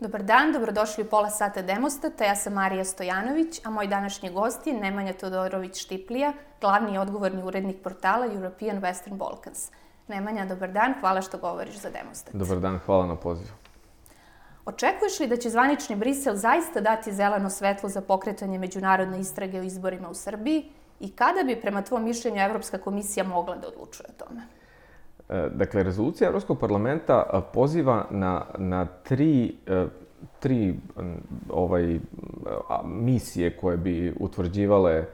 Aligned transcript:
Dobar 0.00 0.22
dan, 0.22 0.52
dobrodošli 0.52 1.04
u 1.04 1.06
pola 1.06 1.30
sata 1.30 1.62
Demostata. 1.62 2.24
Ja 2.24 2.36
sam 2.36 2.52
Marija 2.52 2.84
Stojanović, 2.84 3.60
a 3.64 3.70
moj 3.70 3.86
današnji 3.86 4.30
gost 4.30 4.66
je 4.66 4.72
Nemanja 4.72 5.12
Todorović-Štiplija, 5.12 6.32
glavni 6.60 6.94
i 6.94 6.98
odgovorni 6.98 7.42
urednik 7.42 7.82
portala 7.82 8.26
European 8.26 8.80
Western 8.80 9.16
Balkans. 9.16 9.70
Nemanja, 10.08 10.44
dobar 10.46 10.72
dan, 10.72 10.94
hvala 11.00 11.22
što 11.22 11.38
govoriš 11.38 11.80
za 11.80 11.90
Demostat. 11.90 12.34
Dobar 12.34 12.60
dan, 12.60 12.78
hvala 12.86 13.06
na 13.06 13.16
pozivu. 13.16 13.50
Očekuješ 14.66 15.20
li 15.20 15.26
da 15.26 15.36
će 15.36 15.50
zvanični 15.50 15.96
Brisel 15.96 16.34
zaista 16.34 16.80
dati 16.80 17.12
zeleno 17.12 17.50
svetlo 17.50 17.88
za 17.88 18.00
pokretanje 18.00 18.58
međunarodne 18.58 19.20
istrage 19.20 19.60
o 19.60 19.62
izborima 19.62 20.08
u 20.08 20.14
Srbiji 20.14 20.72
i 21.00 21.10
kada 21.16 21.42
bi, 21.42 21.60
prema 21.60 21.82
tvom 21.82 22.04
mišljenju, 22.04 22.40
Evropska 22.40 22.78
komisija 22.78 23.24
mogla 23.24 23.56
da 23.56 23.68
odlučuje 23.68 24.06
o 24.08 24.24
tome? 24.24 24.42
E, 25.28 25.48
dakle, 25.54 25.82
rezolucija 25.82 26.28
Evropskog 26.28 26.58
parlamenta 26.58 27.42
poziva 27.54 28.06
na, 28.10 28.44
na 28.58 28.84
tri, 28.84 29.56
e, 29.66 29.86
tri 30.38 30.74
ovaj, 31.50 31.98
misije 32.84 33.56
koje 33.56 33.76
bi 33.76 34.14
utvrđivale 34.20 35.04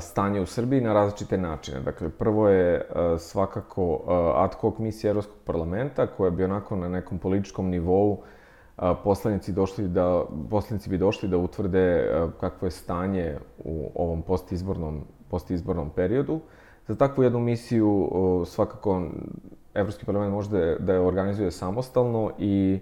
stanje 0.00 0.40
u 0.40 0.46
Srbiji 0.46 0.80
na 0.80 0.92
različite 0.92 1.38
načine. 1.38 1.80
Dakle, 1.80 2.08
prvo 2.08 2.48
je 2.48 2.88
svakako 3.18 4.02
ad 4.36 4.54
hoc 4.54 4.78
misija 4.78 5.10
Evropskog 5.10 5.36
parlamenta 5.44 6.06
koja 6.06 6.30
bi 6.30 6.44
onako 6.44 6.76
na 6.76 6.88
nekom 6.88 7.18
političkom 7.18 7.68
nivou 7.68 8.22
poslanici, 9.04 9.52
došli 9.52 9.88
da, 9.88 10.24
poslanici 10.50 10.90
bi 10.90 10.98
došli 10.98 11.28
da 11.28 11.36
utvrde 11.36 12.10
kakvo 12.40 12.66
je 12.66 12.70
stanje 12.70 13.36
u 13.64 13.90
ovom 13.94 14.22
postizbornom, 14.22 15.04
postizbornom 15.30 15.90
periodu. 15.90 16.40
Za 16.88 16.94
takvu 16.96 17.22
jednu 17.24 17.40
misiju 17.40 18.10
svakako 18.46 19.02
Evropski 19.74 20.06
parlament 20.06 20.32
može 20.32 20.50
da, 20.50 20.74
da 20.78 20.92
je 20.92 21.00
organizuje 21.00 21.50
samostalno 21.50 22.30
i 22.38 22.78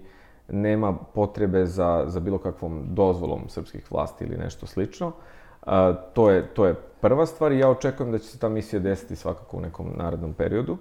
nema 0.49 0.93
potrebe 0.93 1.65
za, 1.65 2.03
za 2.07 2.19
bilo 2.19 2.37
kakvom 2.37 2.83
dozvolom 2.89 3.49
srpskih 3.49 3.91
vlasti 3.91 4.25
ili 4.25 4.37
nešto 4.37 4.65
slično. 4.65 5.11
A, 5.65 5.93
to, 6.13 6.31
je, 6.31 6.47
to 6.47 6.65
je 6.65 6.75
prva 7.01 7.25
stvar 7.25 7.51
i 7.51 7.59
ja 7.59 7.69
očekujem 7.69 8.11
da 8.11 8.17
će 8.17 8.25
se 8.25 8.39
ta 8.39 8.49
misija 8.49 8.79
desiti 8.79 9.15
svakako 9.15 9.57
u 9.57 9.61
nekom 9.61 9.87
narednom 9.97 10.33
periodu. 10.33 10.77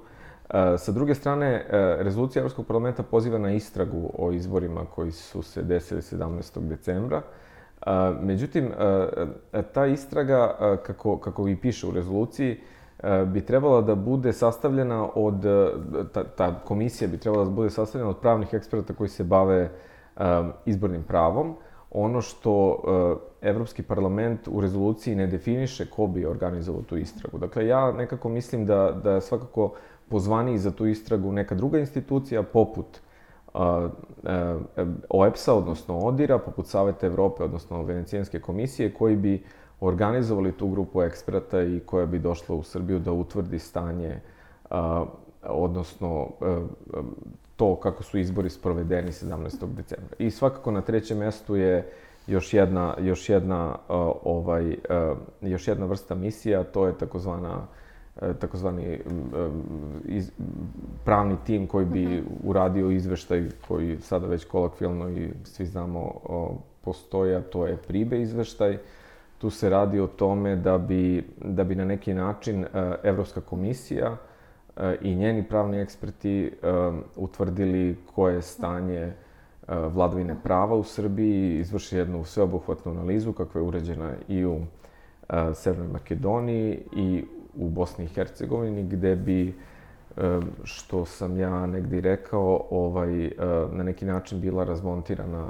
A, 0.49 0.79
sa 0.79 0.93
druge 0.93 1.15
strane, 1.15 1.67
a, 1.71 1.97
rezolucija 1.99 2.41
Evropskog 2.41 2.67
parlamenta 2.67 3.03
poziva 3.03 3.39
na 3.39 3.53
istragu 3.53 4.11
o 4.19 4.33
izborima 4.33 4.85
koji 4.95 5.13
su 5.13 5.43
se 5.43 5.63
desili 5.63 6.01
17. 6.01 6.61
decembra. 6.61 7.23
A, 7.81 8.15
međutim, 8.23 8.71
a, 8.79 9.63
ta 9.75 9.87
istraga, 9.87 10.57
a, 10.59 10.77
kako, 10.87 11.19
kako 11.19 11.49
i 11.49 11.57
piše 11.57 11.87
u 11.87 11.91
rezoluciji, 11.91 12.61
bi 13.27 13.41
trebala 13.41 13.81
da 13.81 13.95
bude 13.95 14.33
sastavljena 14.33 15.09
od, 15.15 15.45
ta, 16.13 16.25
ta 16.25 16.61
komisija 16.65 17.09
bi 17.09 17.19
trebala 17.19 17.45
da 17.45 17.51
bude 17.51 17.71
sastavljena 17.71 18.11
od 18.11 18.19
pravnih 18.19 18.55
eksperta 18.55 18.95
koji 18.95 19.09
se 19.09 19.25
bave 19.25 19.71
um, 20.17 20.53
izbornim 20.65 21.03
pravom. 21.03 21.55
Ono 21.91 22.21
što 22.21 22.53
uh, 22.69 23.19
Evropski 23.41 23.83
parlament 23.83 24.49
u 24.49 24.61
rezoluciji 24.61 25.15
ne 25.15 25.27
definiše 25.27 25.91
ko 25.91 26.07
bi 26.07 26.27
organizovao 26.27 26.83
tu 26.83 26.97
istragu. 26.97 27.39
Dakle, 27.39 27.67
ja 27.67 27.93
nekako 27.93 28.29
mislim 28.29 28.67
da, 28.67 29.01
da 29.05 29.21
svakako 29.21 29.73
pozvani 30.09 30.59
za 30.59 30.71
tu 30.71 30.87
istragu 30.87 31.33
neka 31.33 31.55
druga 31.55 31.79
institucija, 31.79 32.43
poput 32.43 32.87
uh, 33.55 33.61
uh, 33.61 33.91
OEPS-a, 35.11 35.55
odnosno 35.55 35.99
ODIR-a, 35.99 36.39
poput 36.39 36.67
Saveta 36.67 37.07
Evrope, 37.07 37.45
odnosno 37.45 37.83
Venecijanske 37.83 38.41
komisije, 38.41 38.95
koji 38.95 39.17
bi 39.17 39.45
organizovali 39.81 40.53
tu 40.53 40.69
grupu 40.69 41.03
eksperata 41.03 41.63
i 41.63 41.81
koja 41.87 42.07
bi 42.07 42.19
došla 42.19 42.55
u 42.55 42.63
Srbiju 42.63 42.99
da 42.99 43.13
utvrdi 43.13 43.59
stanje, 43.59 44.21
a, 44.71 45.05
odnosno 45.43 46.29
a, 46.41 46.63
to 47.57 47.77
kako 47.77 48.03
su 48.03 48.19
izbori 48.19 48.51
sprovedeni 48.51 49.09
17. 49.09 49.67
decembra. 49.77 50.17
I 50.19 50.31
svakako 50.31 50.71
na 50.71 50.81
trećem 50.81 51.19
mestu 51.19 51.57
je 51.57 51.93
još 52.27 52.55
jedna, 52.55 52.95
još 53.01 53.29
jedna, 53.29 53.77
a, 53.89 54.13
ovaj, 54.25 54.77
a, 54.89 55.15
još 55.41 55.69
jedna 55.69 55.87
vrsta 55.87 56.15
misija, 56.15 56.65
to 56.65 56.87
je 56.87 56.99
takozvana 56.99 57.67
takozvani 58.41 59.01
iz, 60.05 60.31
pravni 61.05 61.37
tim 61.47 61.67
koji 61.67 61.87
bi 61.87 62.07
mhm. 62.07 62.27
uradio 62.45 62.91
izveštaj 62.91 63.49
koji 63.69 63.99
sada 64.01 64.27
već 64.27 64.45
kolokvijalno 64.45 65.11
i 65.11 65.31
svi 65.45 65.67
znamo 65.67 66.13
postoje, 66.85 67.37
a 67.37 67.43
to 67.43 67.67
je 67.67 67.77
pribe 67.77 68.21
izveštaj. 68.21 68.79
Tu 69.39 69.51
se 69.51 69.71
radi 69.71 70.01
o 70.01 70.07
tome 70.07 70.57
da 70.57 70.79
bi, 70.79 71.25
da 71.45 71.65
bi 71.65 71.75
na 71.75 71.85
neki 71.85 72.15
način 72.15 72.61
uh, 72.61 72.69
Evropska 73.03 73.41
komisija 73.41 74.11
uh, 74.11 74.83
i 75.01 75.15
njeni 75.15 75.49
pravni 75.49 75.81
eksperti 75.81 76.53
uh, 76.63 76.95
utvrdili 77.17 77.97
koje 78.15 78.35
je 78.35 78.43
stanje 78.43 79.13
vladavine 79.69 80.37
prava 80.43 80.77
u 80.77 80.85
Srbiji, 80.85 81.59
izvrši 81.59 81.97
jednu 81.97 82.25
sveobuhvatnu 82.25 82.93
analizu 82.93 83.33
kakva 83.33 83.61
je 83.61 83.67
uređena 83.67 84.13
i 84.29 84.45
u 84.45 84.61
Severnoj 85.55 85.89
Makedoniji 85.89 86.79
i 86.97 87.25
u 87.55 87.69
Bosni 87.69 88.05
i 88.05 88.09
Hercegovini, 88.09 88.85
gde 88.85 89.17
bi 89.17 89.55
što 90.65 91.05
sam 91.05 91.39
ja 91.39 91.67
negdje 91.67 92.01
rekao, 92.01 92.67
ovaj, 92.71 93.31
na 93.73 93.85
neki 93.85 94.05
način 94.05 94.41
bila 94.41 94.65
razmontirana 94.65 95.47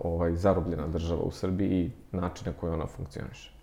ovaj, 0.00 0.36
zarobljena 0.36 0.86
država 0.86 1.22
u 1.22 1.30
Srbiji 1.30 1.68
i 2.12 2.16
način 2.16 2.46
na 2.46 2.52
koji 2.60 2.72
ona 2.72 2.86
funkcioniše. 2.86 3.60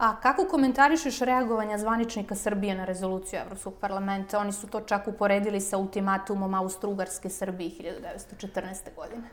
A 0.00 0.20
kako 0.20 0.44
komentarišeš 0.44 1.18
reagovanja 1.20 1.78
zvaničnika 1.78 2.34
Srbije 2.34 2.74
na 2.74 2.84
rezoluciju 2.84 3.40
Evropskog 3.40 3.74
parlamenta? 3.80 4.38
Oni 4.38 4.52
su 4.52 4.66
to 4.66 4.80
čak 4.80 5.08
uporedili 5.08 5.60
sa 5.60 5.78
ultimatumom 5.78 6.54
Austro-Ugarske 6.54 7.28
Srbije 7.28 7.70
1914. 7.70 8.94
godine. 8.96 9.28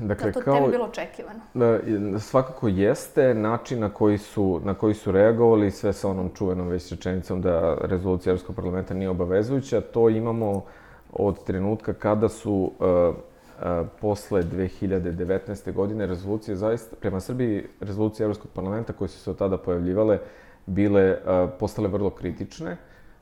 Dakle, 0.00 0.26
da 0.26 0.32
to 0.32 0.40
kao, 0.40 0.58
tebi 0.58 0.70
bilo 0.70 0.84
očekivano? 0.84 1.40
Da, 1.54 1.78
svakako 2.18 2.68
jeste 2.68 3.34
način 3.34 3.80
na 3.80 3.88
koji 3.88 4.18
su, 4.18 4.60
na 4.64 4.74
koji 4.74 4.94
su 4.94 5.12
reagovali, 5.12 5.70
sve 5.70 5.92
sa 5.92 6.08
onom 6.08 6.30
čuvenom 6.34 6.68
već 6.68 6.90
rečenicom 6.90 7.40
da 7.42 7.76
rezolucija 7.80 8.30
Evropskog 8.30 8.56
parlamenta 8.56 8.94
nije 8.94 9.10
obavezujuća. 9.10 9.80
To 9.80 10.08
imamo 10.08 10.64
od 11.12 11.44
trenutka 11.44 11.92
kada 11.92 12.28
su 12.28 12.52
uh, 12.52 12.68
uh, 12.78 13.86
posle 14.00 14.42
2019. 14.42 15.72
godine 15.72 16.06
rezolucije 16.06 16.56
zaista, 16.56 16.96
prema 17.00 17.20
Srbiji, 17.20 17.66
rezolucije 17.80 18.24
Evropskog 18.24 18.50
parlamenta 18.54 18.92
koje 18.92 19.08
su 19.08 19.18
se 19.18 19.30
od 19.30 19.38
tada 19.38 19.58
pojavljivale, 19.58 20.18
bile, 20.66 21.10
uh, 21.12 21.50
postale 21.58 21.88
vrlo 21.88 22.10
kritične. 22.10 22.76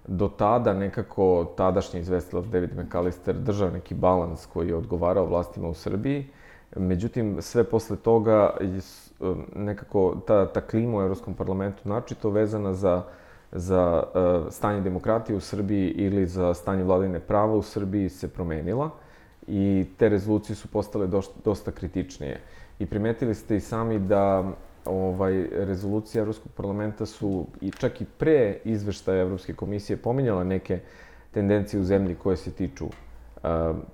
Do 0.07 0.29
tada 0.29 0.73
nekako 0.73 1.53
tadašnji 1.57 2.01
izvestilac 2.01 2.45
David 2.45 2.71
McAllister 2.77 3.35
držao 3.35 3.71
neki 3.71 3.95
balans 3.95 4.47
koji 4.47 4.69
je 4.69 4.77
odgovarao 4.77 5.27
vlastima 5.27 5.69
u 5.69 5.75
Srbiji 5.75 6.27
Međutim, 6.77 7.37
sve 7.43 7.65
posle 7.65 7.97
toga 7.97 8.57
um, 9.21 9.45
nekako 9.57 10.17
ta, 10.27 10.53
ta 10.53 10.61
klima 10.61 10.99
u 10.99 11.01
Evropskom 11.03 11.35
parlamentu 11.35 11.89
načito 11.89 12.31
vezana 12.31 12.75
za, 12.75 13.03
za 13.53 14.03
uh, 14.03 14.53
stanje 14.53 14.81
demokratije 14.81 15.37
u 15.37 15.41
Srbiji 15.41 15.89
ili 15.91 16.27
za 16.27 16.55
stanje 16.55 16.85
vladine 16.85 17.21
prava 17.21 17.55
u 17.55 17.63
Srbiji 17.63 18.09
se 18.09 18.29
promenila 18.29 18.91
i 19.47 19.87
te 19.97 20.09
rezolucije 20.09 20.57
su 20.57 20.69
postale 20.69 21.07
dosta, 21.07 21.41
dosta 21.45 21.71
kritičnije. 21.71 22.41
I 22.79 22.87
primetili 22.87 23.35
ste 23.35 23.57
i 23.57 23.61
sami 23.61 23.99
da 23.99 24.45
ovaj, 24.85 25.47
rezolucije 25.53 26.21
Evropskog 26.21 26.53
parlamenta 26.53 27.07
su 27.07 27.47
i 27.61 27.71
čak 27.71 28.01
i 28.01 28.05
pre 28.19 28.59
izveštaja 28.65 29.21
Evropske 29.23 29.55
komisije 29.55 29.97
pominjala 29.97 30.45
neke 30.45 30.81
tendencije 31.31 31.81
u 31.81 31.85
zemlji 31.85 32.15
koje 32.15 32.37
se 32.37 32.51
tiču 32.51 32.87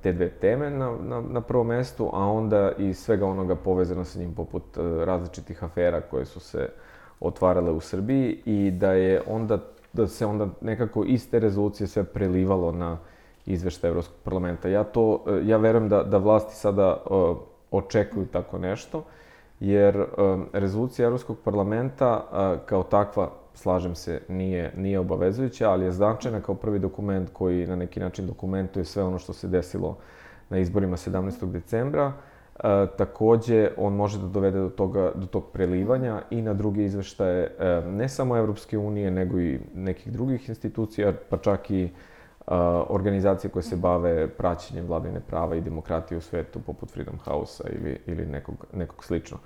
te 0.03 0.13
dve 0.13 0.29
teme 0.29 0.71
na, 0.71 0.93
na, 1.03 1.21
na 1.21 1.41
prvom 1.41 1.67
mestu, 1.67 2.11
a 2.13 2.27
onda 2.27 2.73
i 2.79 2.95
svega 2.95 3.27
onoga 3.27 3.57
povezano 3.57 4.05
sa 4.05 4.19
njim, 4.19 4.35
poput 4.35 4.63
e, 4.77 4.81
različitih 5.05 5.65
afera 5.65 6.01
koje 6.01 6.25
su 6.25 6.41
se 6.41 6.69
otvarale 7.21 7.71
u 7.71 7.81
Srbiji 7.81 8.43
i 8.45 8.71
da 8.71 8.93
je 8.93 9.23
onda 9.27 9.59
da 9.93 10.07
se 10.07 10.27
onda 10.27 10.49
nekako 10.61 11.05
iz 11.05 11.31
te 11.31 11.39
rezolucije 11.39 11.87
sve 11.87 12.05
prelivalo 12.05 12.73
na 12.73 12.99
izveštaj 13.47 13.89
Evropskog 13.91 14.19
parlamenta. 14.25 14.69
Ja 14.69 14.85
to, 14.85 15.25
e, 15.27 15.41
ja 15.45 15.57
verujem 15.57 15.89
da, 15.89 16.03
da 16.03 16.19
vlasti 16.19 16.55
sada 16.55 16.97
uh, 17.11 17.37
očekuju 17.71 18.27
tako 18.27 18.59
nešto, 18.59 19.05
jer 19.61 20.05
rezolucija 20.53 21.07
Evropskog 21.07 21.37
parlamenta 21.45 22.25
kao 22.67 22.83
takva 22.83 23.31
slažem 23.57 23.95
se, 23.95 24.21
nije, 24.29 24.73
nije 24.77 24.99
obavezujuća, 24.99 25.71
ali 25.71 25.85
je 25.85 25.93
značajna 25.93 26.41
kao 26.41 26.55
prvi 26.55 26.79
dokument 26.79 27.31
koji 27.33 27.67
na 27.67 27.77
neki 27.77 28.01
način 28.01 28.27
dokumentuje 28.27 28.85
sve 28.85 29.03
ono 29.03 29.19
što 29.19 29.33
se 29.33 29.49
desilo 29.49 29.97
na 30.49 30.59
izborima 30.59 30.97
17. 30.97 31.51
decembra. 31.51 32.13
E, 32.65 32.87
takođe, 32.99 33.71
on 33.77 33.93
može 33.93 34.19
da 34.19 34.27
dovede 34.27 34.59
do, 34.59 34.69
toga, 34.69 35.13
do 35.15 35.27
tog 35.27 35.45
prelivanja 35.53 36.23
i 36.31 36.43
na 36.43 36.55
druge 36.55 36.85
izveštaje, 36.85 37.51
e, 37.59 37.83
ne 37.91 38.09
samo 38.09 38.37
Evropske 38.37 38.79
unije, 38.79 39.11
nego 39.11 39.41
i 39.41 39.59
nekih 39.75 40.13
drugih 40.13 40.49
institucija, 40.49 41.13
pa 41.31 41.37
čak 41.37 41.71
i 41.71 41.85
e, 41.85 41.91
organizacije 42.89 43.51
koje 43.51 43.63
se 43.63 43.77
bave 43.77 44.29
praćenjem 44.29 44.87
vladine 44.87 45.21
prava 45.21 45.57
i 45.57 45.61
demokratije 45.61 46.19
u 46.19 46.21
svetu, 46.21 46.61
poput 46.67 46.91
Freedom 46.91 47.19
House-a 47.25 47.69
ili, 47.69 47.99
ili 48.07 48.27
nekog, 48.27 48.67
nekog 48.73 49.05
slično. 49.05 49.39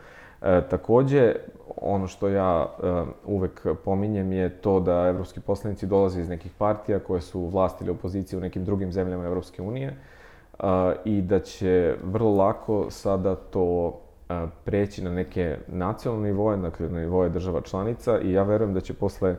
Takođe, 0.71 1.35
ono 1.77 2.07
što 2.07 2.29
ja 2.29 2.67
e, 2.83 3.03
uvek 3.27 3.67
pominjem 3.85 4.33
je 4.33 4.49
to 4.49 4.81
da 4.81 5.07
evropski 5.09 5.41
poslanici 5.41 5.87
dolaze 5.87 6.21
iz 6.21 6.29
nekih 6.29 6.53
partija 6.59 6.99
koje 6.99 7.21
su 7.21 7.47
vlast 7.47 7.81
ili 7.81 7.91
opozicija 7.91 8.39
u 8.39 8.43
nekim 8.43 8.65
drugim 8.65 8.93
zemljama 8.93 9.25
Evropske 9.25 9.63
unije. 9.63 9.89
E, 9.89 10.65
i 11.05 11.23
da 11.23 11.39
će 11.39 11.95
vrlo 12.05 12.37
lako 12.37 12.87
sada 12.91 13.35
to 13.35 14.01
preći 14.65 15.05
na 15.05 15.11
neke 15.11 15.59
nacionalne 15.69 16.29
nivoje, 16.29 16.57
dakle 16.57 16.89
na 16.89 17.01
nivoje 17.01 17.31
država 17.31 17.61
članica 17.61 18.21
i 18.21 18.33
ja 18.33 18.43
verujem 18.43 18.75
da 18.75 18.81
će 18.81 18.95
posle 18.95 19.37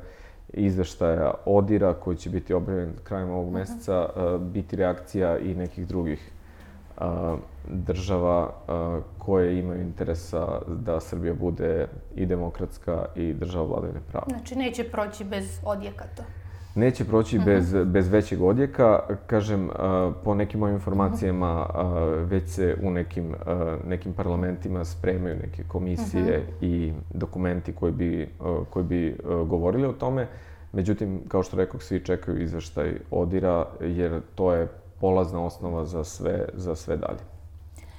izveštaja 0.54 1.34
ODIRA 1.46 1.94
koji 1.94 2.18
će 2.18 2.30
biti 2.30 2.54
objavljen 2.54 2.94
krajem 3.04 3.30
ovog 3.30 3.46
mhm. 3.46 3.56
meseca 3.56 4.10
biti 4.40 4.76
reakcija 4.76 5.38
i 5.38 5.56
nekih 5.56 5.88
drugih 5.88 6.32
država 7.68 8.52
koje 9.18 9.60
imaju 9.60 9.82
interesa 9.82 10.60
da 10.68 11.00
Srbija 11.00 11.34
bude 11.34 11.88
i 12.16 12.26
demokratska 12.26 13.06
i 13.16 13.34
država 13.34 13.66
vladavine 13.66 14.00
prava. 14.12 14.26
Znači 14.30 14.56
neće 14.56 14.84
proći 14.84 15.24
bez 15.24 15.60
odjeka 15.66 16.06
to? 16.18 16.24
Neće 16.76 17.06
proći 17.06 17.38
uh 17.38 17.42
mhm. 17.44 17.52
-huh. 17.52 17.56
bez, 17.56 17.76
bez 17.86 18.08
većeg 18.08 18.42
odjeka. 18.42 19.00
Kažem, 19.28 19.70
po 20.24 20.36
nekim 20.36 20.60
mojim 20.60 20.76
informacijama 20.76 21.68
već 22.26 22.50
se 22.50 22.78
u 22.84 22.92
nekim, 22.92 23.36
nekim 23.88 24.14
parlamentima 24.14 24.86
spremaju 24.86 25.36
neke 25.36 25.64
komisije 25.64 26.38
uh 26.38 26.44
mhm. 26.44 26.52
-huh. 26.52 26.66
i 26.66 26.94
dokumenti 27.14 27.74
koji 27.74 27.92
bi, 27.92 28.30
koji 28.70 28.86
bi 28.86 29.18
govorili 29.48 29.86
o 29.86 29.94
tome. 29.94 30.28
Međutim, 30.74 31.22
kao 31.28 31.44
što 31.44 31.58
rekao, 31.58 31.80
svi 31.80 32.00
čekaju 32.00 32.42
izveštaj 32.42 32.94
Odira, 33.12 33.66
jer 33.82 34.22
to 34.36 34.54
je 34.54 34.68
polazna 35.02 35.46
osnova 35.46 35.86
za 35.86 36.04
sve, 36.04 36.46
za 36.54 36.76
sve 36.76 36.98
dalje. 36.98 37.20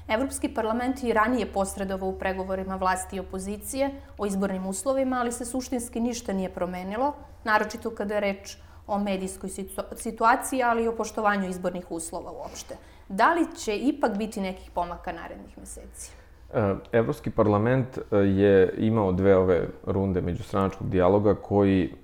Evropski 0.09 0.49
parlament 0.49 1.03
i 1.03 1.13
ranije 1.13 1.47
posredovao 1.53 2.09
u 2.09 2.19
pregovorima 2.19 2.77
vlasti 2.77 3.17
i 3.17 3.21
opozicije 3.21 3.91
o 4.19 4.27
izbornim 4.27 4.67
uslovima, 4.67 5.17
ali 5.21 5.33
se 5.33 5.45
suštinski 5.45 6.01
ništa 6.01 6.33
nije 6.33 6.51
promenilo, 6.51 7.13
naročito 7.45 7.91
kada 7.91 8.15
je 8.15 8.21
reč 8.21 8.57
o 8.87 8.99
medijskoj 8.99 9.51
situaciji, 9.97 10.63
ali 10.63 10.85
i 10.85 10.89
o 10.89 10.97
poštovanju 10.97 11.49
izbornih 11.49 11.91
uslova 11.91 12.33
uopšte. 12.33 12.77
Da 13.09 13.35
li 13.35 13.47
će 13.57 13.77
ipak 13.77 14.19
biti 14.19 14.41
nekih 14.41 14.71
pomaka 14.71 15.13
narednih 15.13 15.59
meseci? 15.59 16.13
E, 16.55 16.75
Evropski 16.93 17.31
parlament 17.31 17.99
e, 17.99 18.17
je 18.17 18.75
imao 18.79 19.13
dve 19.13 19.37
ove 19.37 19.69
runde 19.87 20.21
međustranačkog 20.21 20.91
dijaloga 20.91 21.35
koji 21.35 21.95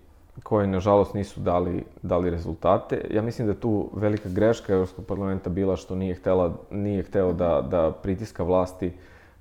koje 0.43 0.67
nažalost 0.67 1.15
nisu 1.15 1.41
dali, 1.41 1.85
dali 2.03 2.31
rezultate. 2.31 3.05
Ja 3.11 3.23
mislim 3.23 3.49
da 3.49 3.55
tu 3.55 3.91
velika 3.95 4.29
greška 4.29 4.73
Evropskog 4.73 5.07
parlamenta 5.07 5.51
bila 5.51 5.77
što 5.77 5.95
nije, 5.95 6.15
htela, 6.15 6.57
nije 6.71 7.03
hteo 7.03 7.33
da, 7.33 7.67
da 7.71 7.93
pritiska 8.03 8.43
vlasti 8.43 8.93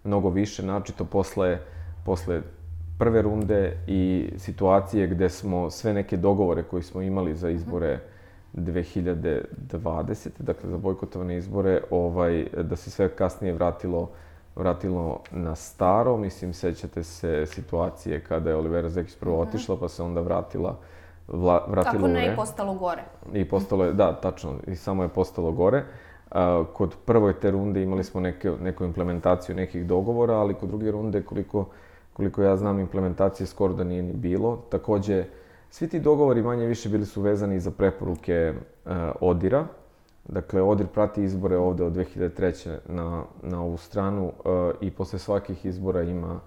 mnogo 0.04 0.30
više, 0.30 0.64
načito 0.64 1.06
posle, 1.06 1.60
posle 2.06 2.42
prve 3.00 3.22
runde 3.22 3.78
i 3.88 4.30
situacije 4.38 5.08
gde 5.08 5.30
smo 5.30 5.70
sve 5.70 5.94
neke 5.94 6.18
dogovore 6.18 6.64
koje 6.64 6.84
smo 6.84 7.02
imali 7.02 7.36
za 7.36 7.50
izbore 7.50 8.00
2020. 8.54 10.30
dakle 10.40 10.70
za 10.70 10.78
bojkotovane 10.78 11.38
izbore, 11.38 11.82
ovaj, 11.90 12.48
da 12.64 12.76
se 12.76 12.92
sve 12.92 13.10
kasnije 13.10 13.54
vratilo 13.54 14.10
vratilo 14.58 15.20
na 15.32 15.56
staro. 15.56 16.18
Mislim, 16.18 16.54
sećate 16.54 17.04
se 17.04 17.46
situacije 17.46 18.24
kada 18.24 18.50
je 18.50 18.56
Olivera 18.56 18.90
Zekić 18.90 19.16
prvo 19.16 19.42
mhm. 19.42 19.50
otišla, 19.50 19.78
pa 19.80 19.88
se 19.88 20.04
onda 20.04 20.22
vratila 20.22 20.78
vla, 21.28 21.66
vratila 21.68 21.94
Tako 21.94 22.08
ne, 22.08 22.34
i 22.34 22.36
postalo 22.36 22.74
gore. 22.74 23.04
I 23.34 23.50
postalo 23.50 23.86
je, 23.86 23.94
da, 23.94 24.14
tačno, 24.22 24.54
i 24.68 24.76
samo 24.76 25.04
je 25.04 25.10
postalo 25.10 25.52
gore. 25.52 25.84
A, 26.32 26.64
kod 26.74 26.96
prvoj 27.06 27.40
te 27.40 27.52
runde 27.52 27.84
imali 27.84 28.04
smo 28.04 28.22
neke, 28.22 28.52
neku 28.62 28.84
implementaciju 28.84 29.56
nekih 29.56 29.86
dogovora, 29.86 30.34
ali 30.34 30.54
kod 30.54 30.70
druge 30.70 30.92
runde, 30.92 31.22
koliko, 31.22 31.66
koliko 32.14 32.44
ja 32.44 32.58
znam, 32.58 32.80
implementacije 32.80 33.48
skoro 33.48 33.74
da 33.74 33.84
nije 33.84 34.04
ni 34.04 34.14
bilo. 34.14 34.58
Takođe, 34.70 35.26
svi 35.70 35.88
ti 35.88 36.00
dogovori 36.00 36.42
manje 36.42 36.66
više 36.66 36.90
bili 36.90 37.06
su 37.06 37.22
vezani 37.22 37.60
za 37.60 37.72
preporuke 37.72 38.54
uh, 38.86 38.92
Odira, 39.22 39.66
Dakle, 40.28 40.62
Odir 40.62 40.88
prati 40.88 41.24
izbore 41.24 41.58
ovde 41.58 41.84
od 41.84 41.94
2003. 41.94 42.78
na, 42.90 43.24
na 43.44 43.62
ovu 43.62 43.78
stranu 43.78 44.26
uh, 44.26 44.32
i 44.82 44.92
posle 44.92 45.20
svakih 45.20 45.66
izbora 45.66 46.02
ima 46.02 46.40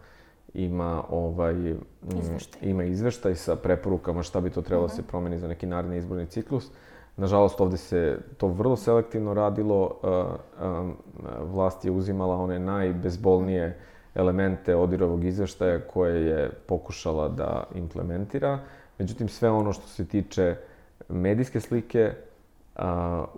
ima 0.55 1.03
ovaj 1.11 1.55
mm, 1.55 1.79
izveštaj. 2.19 2.69
ima 2.71 2.85
izveštaj 2.85 3.35
sa 3.35 3.57
preporukama 3.57 4.23
šta 4.23 4.41
bi 4.41 4.51
to 4.51 4.63
trebalo 4.63 4.87
uh 4.87 4.93
-huh. 4.93 4.97
se 4.97 5.03
promeni 5.03 5.39
za 5.39 5.49
neki 5.49 5.67
naredni 5.67 5.97
izborni 5.97 6.27
ciklus. 6.27 6.71
Nažalost, 7.17 7.61
ovde 7.61 7.77
se 7.77 8.19
to 8.37 8.47
vrlo 8.49 8.77
selektivno 8.77 9.35
radilo. 9.35 9.83
Uh, 10.03 10.67
um, 10.67 10.97
vlast 11.41 11.85
je 11.85 11.91
uzimala 11.91 12.37
one 12.37 12.59
najbezbolnije 12.59 13.79
elemente 14.15 14.77
Odirovog 14.77 15.25
izveštaja 15.25 15.81
koje 15.81 16.27
je 16.27 16.51
pokušala 16.67 17.29
da 17.29 17.65
implementira. 17.75 18.59
Međutim, 18.99 19.29
sve 19.29 19.51
ono 19.51 19.73
što 19.73 19.87
se 19.89 20.05
tiče 20.05 20.57
medijske 21.09 21.61
slike, 21.61 22.13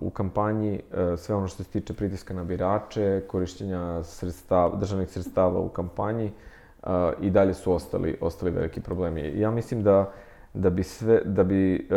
u 0.00 0.11
kampanji 0.11 0.81
sve 1.17 1.35
ono 1.35 1.49
što 1.49 1.65
se 1.65 1.71
tiče 1.71 1.94
pritiska 1.94 2.35
na 2.35 2.44
birače, 2.44 3.23
korišćenja 3.27 4.03
sredstava, 4.03 4.77
državnih 4.77 5.11
sredstava 5.11 5.61
u 5.61 5.69
kampanji 5.69 6.33
i 7.21 7.31
dalje 7.31 7.55
su 7.55 7.73
ostali, 7.73 8.19
ostali 8.21 8.50
veliki 8.50 8.81
problemi. 8.81 9.33
Ja 9.37 9.50
mislim 9.50 9.83
da, 9.83 10.12
da 10.55 10.71
bi 10.71 10.83
sve, 10.83 11.21
da 11.25 11.44
bi 11.44 11.89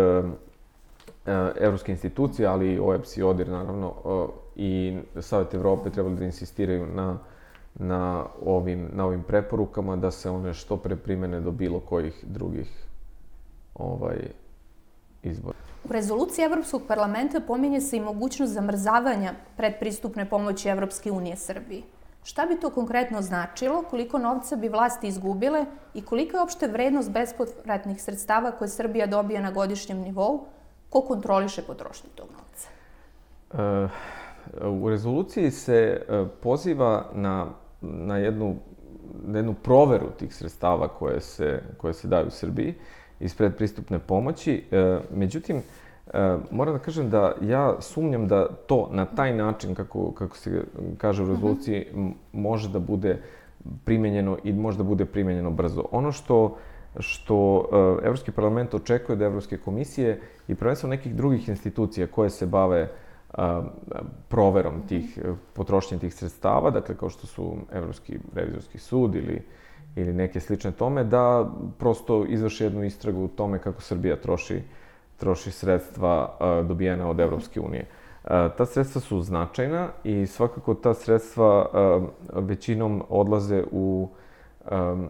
evropske 1.56 1.92
institucije, 1.92 2.48
ali 2.48 2.74
i 2.74 2.80
OEPS 2.80 3.18
i 3.18 3.24
ODIR 3.24 3.50
naravno 3.50 3.94
i 4.56 5.00
Savet 5.20 5.54
Evrope 5.54 5.90
trebali 5.90 6.16
da 6.16 6.26
insistiraju 6.26 6.88
na 6.88 7.18
na 7.80 8.26
ovim, 8.46 8.90
na 8.94 9.06
ovim 9.06 9.24
preporukama 9.24 9.96
da 9.96 10.12
se 10.12 10.30
one 10.30 10.54
što 10.54 10.78
pre 10.78 10.96
primene 10.96 11.42
do 11.42 11.52
bilo 11.52 11.80
kojih 11.80 12.26
drugih 12.28 12.86
ovaj, 13.74 14.18
izbora. 15.24 15.65
U 15.90 15.94
rezoluciji 15.94 16.46
Evropskog 16.46 16.82
parlamenta 16.88 17.40
pominje 17.40 17.82
se 17.82 17.98
i 17.98 18.00
mogućnost 18.00 18.54
zamrzavanja 18.54 19.34
predpristupne 19.58 20.30
pomoći 20.30 20.70
Evropske 20.70 21.12
unije 21.12 21.36
Srbiji. 21.36 21.84
Šta 22.24 22.46
bi 22.46 22.60
to 22.60 22.70
konkretno 22.70 23.22
značilo, 23.22 23.84
koliko 23.90 24.18
novca 24.18 24.56
bi 24.56 24.68
vlasti 24.68 25.08
izgubile 25.08 25.66
i 25.94 26.02
kolika 26.02 26.38
je 26.38 26.44
opšte 26.44 26.68
vrednost 26.68 27.12
bespovratnih 27.12 28.02
sredstava 28.04 28.52
koje 28.52 28.68
Srbija 28.68 29.08
dobija 29.08 29.42
na 29.42 29.52
godišnjem 29.52 29.98
nivou? 29.98 30.46
Ko 30.90 31.02
kontroliše 31.02 31.62
potrošnju 31.62 32.10
tog 32.16 32.28
novca? 32.32 32.70
U 34.68 34.90
rezoluciji 34.90 35.52
se 35.52 35.76
e, 35.76 36.26
poziva 36.42 37.06
na, 37.14 37.48
na, 37.82 38.18
jednu, 38.18 38.56
na 39.26 39.38
jednu 39.38 39.54
proveru 39.54 40.10
tih 40.20 40.36
sredstava 40.36 40.88
koje 40.88 41.22
se, 41.22 41.62
koje 41.78 41.94
se 41.94 42.08
daju 42.08 42.28
u 42.28 42.32
Srbiji 42.32 42.76
iz 43.20 43.36
predpristupne 43.36 44.00
pomoći. 44.00 44.64
E, 44.72 45.00
međutim, 45.14 45.58
e, 45.58 46.38
moram 46.52 46.74
da 46.74 46.80
kažem 46.80 47.10
da 47.10 47.36
ja 47.42 47.76
sumnjam 47.80 48.28
da 48.28 48.48
to 48.48 48.90
na 48.92 49.06
taj 49.06 49.36
način, 49.36 49.76
kako, 49.76 50.12
kako 50.12 50.38
se 50.38 50.64
kaže 50.98 51.24
u 51.24 51.28
rezoluciji, 51.28 51.88
mm 51.94 52.00
-hmm. 52.00 52.14
može 52.34 52.70
da 52.70 52.80
bude 52.80 53.22
primenjeno 53.86 54.38
i 54.44 54.54
može 54.54 54.78
da 54.78 54.84
bude 54.84 55.06
primenjeno 55.06 55.52
brzo. 55.52 55.84
Ono 55.92 56.12
što 56.12 56.58
što 57.00 57.58
uh, 57.58 58.04
Evropski 58.04 58.32
parlament 58.32 58.74
očekuje 58.74 59.16
od 59.16 59.22
Evropske 59.22 59.58
komisije 59.58 60.20
i 60.48 60.56
prvenstveno 60.56 60.96
nekih 60.96 61.16
drugih 61.16 61.50
institucija 61.50 62.08
koje 62.08 62.30
se 62.30 62.46
bave 62.46 62.82
uh, 62.84 63.44
proverom 64.28 64.88
tih, 64.88 65.20
potrošnje 65.54 65.98
tih 66.00 66.14
sredstava, 66.14 66.70
dakle 66.70 66.98
kao 66.98 67.10
što 67.10 67.28
su 67.28 67.58
Evropski 67.72 68.20
revizorski 68.36 68.78
sud 68.78 69.16
ili 69.16 69.42
ili 69.96 70.14
neke 70.14 70.40
slične 70.40 70.72
tome, 70.72 71.04
da 71.04 71.52
prosto 71.78 72.26
izvrši 72.26 72.64
jednu 72.64 72.84
istragu 72.84 73.24
u 73.24 73.28
tome 73.28 73.60
kako 73.60 73.82
Srbija 73.82 74.16
troši, 74.16 74.62
troši 75.18 75.52
sredstva 75.52 76.38
uh, 76.40 76.68
dobijena 76.68 77.10
od 77.10 77.20
Evropske 77.20 77.62
unije. 77.62 77.86
Uh, 78.24 78.30
ta 78.58 78.66
sredstva 78.66 79.02
su 79.02 79.22
značajna 79.22 79.88
i 80.04 80.28
svakako 80.28 80.74
ta 80.74 80.94
sredstva 80.94 81.66
uh, 81.66 82.44
većinom 82.44 83.04
odlaze 83.10 83.64
u 83.72 84.10
um, 84.72 85.10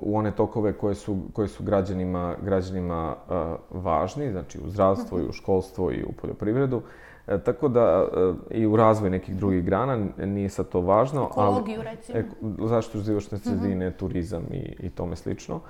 u 0.00 0.18
one 0.18 0.30
tokove 0.30 0.72
koje 0.72 0.94
su, 0.94 1.18
koje 1.32 1.48
su 1.48 1.64
građanima, 1.64 2.36
građanima 2.42 3.16
uh, 3.28 3.82
važni, 3.82 4.30
znači 4.30 4.58
u 4.64 4.68
zdravstvo 4.68 5.20
i 5.20 5.28
u 5.28 5.32
školstvo 5.32 5.92
i 5.92 6.04
u 6.04 6.12
poljoprivredu. 6.12 6.76
E, 6.76 7.03
tako 7.26 7.68
da 7.68 8.08
e, 8.50 8.58
i 8.58 8.66
u 8.66 8.76
razvoj 8.76 9.10
nekih 9.10 9.36
drugih 9.36 9.64
grana 9.64 10.06
nije 10.18 10.48
sad 10.48 10.68
to 10.68 10.80
važno. 10.80 11.28
Ekologiju, 11.30 11.80
ali, 11.80 11.96
recimo. 11.96 12.18
Ek, 12.18 12.26
zaštitu 12.68 13.00
životne 13.00 13.38
mhm. 13.38 13.48
sredine, 13.48 13.88
mm 13.88 13.92
-hmm. 13.92 13.96
turizam 13.96 14.42
i, 14.50 14.76
i 14.78 14.90
tome 14.90 15.16
slično. 15.16 15.60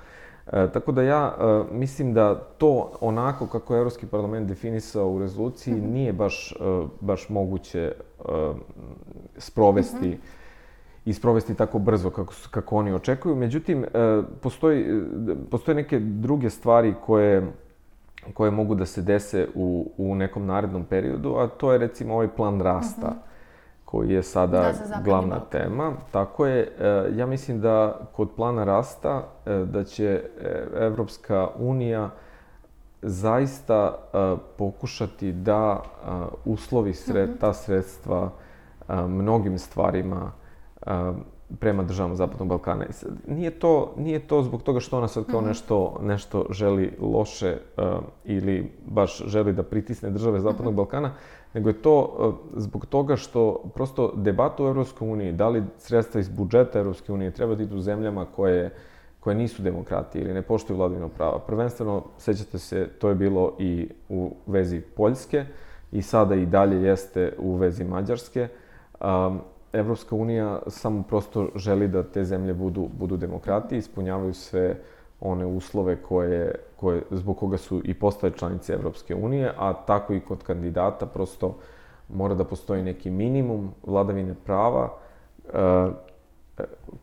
E, 0.47 0.67
tako 0.73 0.91
da 0.91 1.01
ja 1.01 1.35
e, 1.39 1.75
mislim 1.75 2.13
da 2.13 2.35
to 2.57 2.91
onako 3.01 3.47
kako 3.47 3.73
je 3.73 3.77
Evropski 3.77 4.05
parlament 4.05 4.47
definisao 4.47 5.09
u 5.09 5.19
rezoluciji 5.19 5.73
mm 5.73 5.77
-hmm. 5.77 5.91
nije 5.91 6.13
baš, 6.13 6.51
e, 6.51 6.55
baš 7.01 7.29
moguće 7.29 7.81
e, 7.81 7.93
sprovesti 9.37 10.07
mm 10.07 10.11
-hmm 10.11 10.45
i 11.05 11.13
sprovesti 11.13 11.55
tako 11.55 11.79
brzo 11.79 12.09
kako, 12.09 12.33
kako 12.51 12.75
oni 12.75 12.93
očekuju. 12.93 13.35
Međutim, 13.35 13.83
e, 13.83 13.87
postoji, 14.41 14.81
e, 14.81 14.85
postoje 15.51 15.75
neke 15.75 15.99
druge 15.99 16.49
stvari 16.49 16.93
koje 17.05 17.51
koje 18.33 18.51
mogu 18.51 18.75
da 18.75 18.85
se 18.85 19.01
dese 19.01 19.47
u, 19.55 19.91
u 19.97 20.15
nekom 20.15 20.45
narednom 20.45 20.83
periodu, 20.85 21.35
a 21.35 21.47
to 21.47 21.71
je 21.71 21.77
recimo 21.77 22.13
ovaj 22.13 22.27
plan 22.27 22.61
rasta, 22.61 23.07
mhm. 23.07 23.15
-huh. 23.15 23.85
koji 23.85 24.09
je 24.09 24.23
sada 24.23 24.61
da, 24.61 25.01
glavna 25.03 25.39
bok. 25.39 25.49
tema. 25.49 25.93
Tako 26.11 26.45
je, 26.45 26.71
e, 26.79 27.09
ja 27.15 27.25
mislim 27.25 27.61
da 27.61 27.99
kod 28.13 28.29
plana 28.35 28.63
rasta, 28.63 29.23
e, 29.45 29.57
da 29.57 29.83
će 29.83 30.05
e, 30.05 30.63
Evropska 30.79 31.47
unija 31.59 32.09
zaista 33.01 33.95
pokušati 34.57 35.31
da 35.31 35.81
uslovi 36.45 36.93
sred, 36.93 37.29
mm 37.29 37.33
-hmm. 37.33 37.39
ta 37.39 37.53
sredstva 37.53 38.29
mnogim 39.07 39.57
stvarima 39.57 40.31
prema 41.59 41.83
državama 41.83 42.15
Zapadnog 42.15 42.47
Balkana. 42.47 42.85
Nije 43.27 43.51
to, 43.51 43.93
nije 43.97 44.19
to 44.19 44.43
zbog 44.43 44.63
toga 44.63 44.79
što 44.79 44.97
ona 44.97 45.07
sad 45.07 45.25
kao 45.25 45.39
mhm. 45.39 45.49
nešto, 45.49 45.99
nešto 46.01 46.45
želi 46.49 46.97
loše 47.01 47.57
uh, 47.77 47.83
ili 48.25 48.71
baš 48.85 49.21
želi 49.25 49.53
da 49.53 49.63
pritisne 49.63 50.09
države 50.09 50.39
Zapadnog 50.39 50.73
mm 50.73 50.75
-hmm. 50.75 50.77
Balkana, 50.77 51.11
nego 51.53 51.69
je 51.69 51.81
to 51.81 51.99
uh, 51.99 52.61
zbog 52.61 52.85
toga 52.85 53.15
što 53.15 53.63
prosto 53.73 54.13
debatu 54.15 54.65
u 54.65 54.67
Evropskoj 54.67 55.09
uniji, 55.09 55.31
da 55.31 55.49
li 55.49 55.63
sredstva 55.77 56.19
iz 56.19 56.29
budžeta 56.29 56.79
Evropske 56.79 57.11
unije 57.11 57.31
treba 57.31 57.55
da 57.55 57.63
idu 57.63 57.79
zemljama 57.79 58.25
koje, 58.35 58.73
koje 59.19 59.35
nisu 59.35 59.61
demokratije 59.61 60.21
ili 60.21 60.33
ne 60.33 60.41
poštuju 60.41 60.77
vladavino 60.77 61.09
prava. 61.09 61.39
Prvenstveno, 61.39 62.03
sećate 62.17 62.59
se, 62.59 62.87
to 62.99 63.09
je 63.09 63.15
bilo 63.15 63.53
i 63.59 63.89
u 64.09 64.35
vezi 64.47 64.81
Poljske 64.81 65.45
i 65.91 66.01
sada 66.01 66.35
i 66.35 66.45
dalje 66.45 66.83
jeste 66.83 67.33
u 67.37 67.55
vezi 67.55 67.83
Mađarske. 67.83 68.47
Um, 69.01 69.39
Evropska 69.75 70.15
unija 70.15 70.59
samo 70.67 71.03
prosto 71.03 71.47
želi 71.55 71.87
da 71.87 72.03
te 72.03 72.23
zemlje 72.23 72.53
budu, 72.53 72.89
budu 72.99 73.17
demokratije, 73.17 73.79
ispunjavaju 73.79 74.33
sve 74.33 74.75
one 75.21 75.45
uslove 75.45 75.95
koje, 76.01 76.55
koje, 76.75 77.01
zbog 77.11 77.37
koga 77.37 77.57
su 77.57 77.81
i 77.83 77.93
postale 77.93 78.33
članice 78.37 78.73
Evropske 78.73 79.15
unije, 79.15 79.53
a 79.57 79.73
tako 79.73 80.13
i 80.13 80.19
kod 80.19 80.43
kandidata 80.43 81.05
prosto 81.05 81.55
mora 82.09 82.35
da 82.35 82.43
postoji 82.43 82.83
neki 82.83 83.09
minimum 83.09 83.71
vladavine 83.83 84.35
prava 84.45 84.89
uh, 85.45 85.93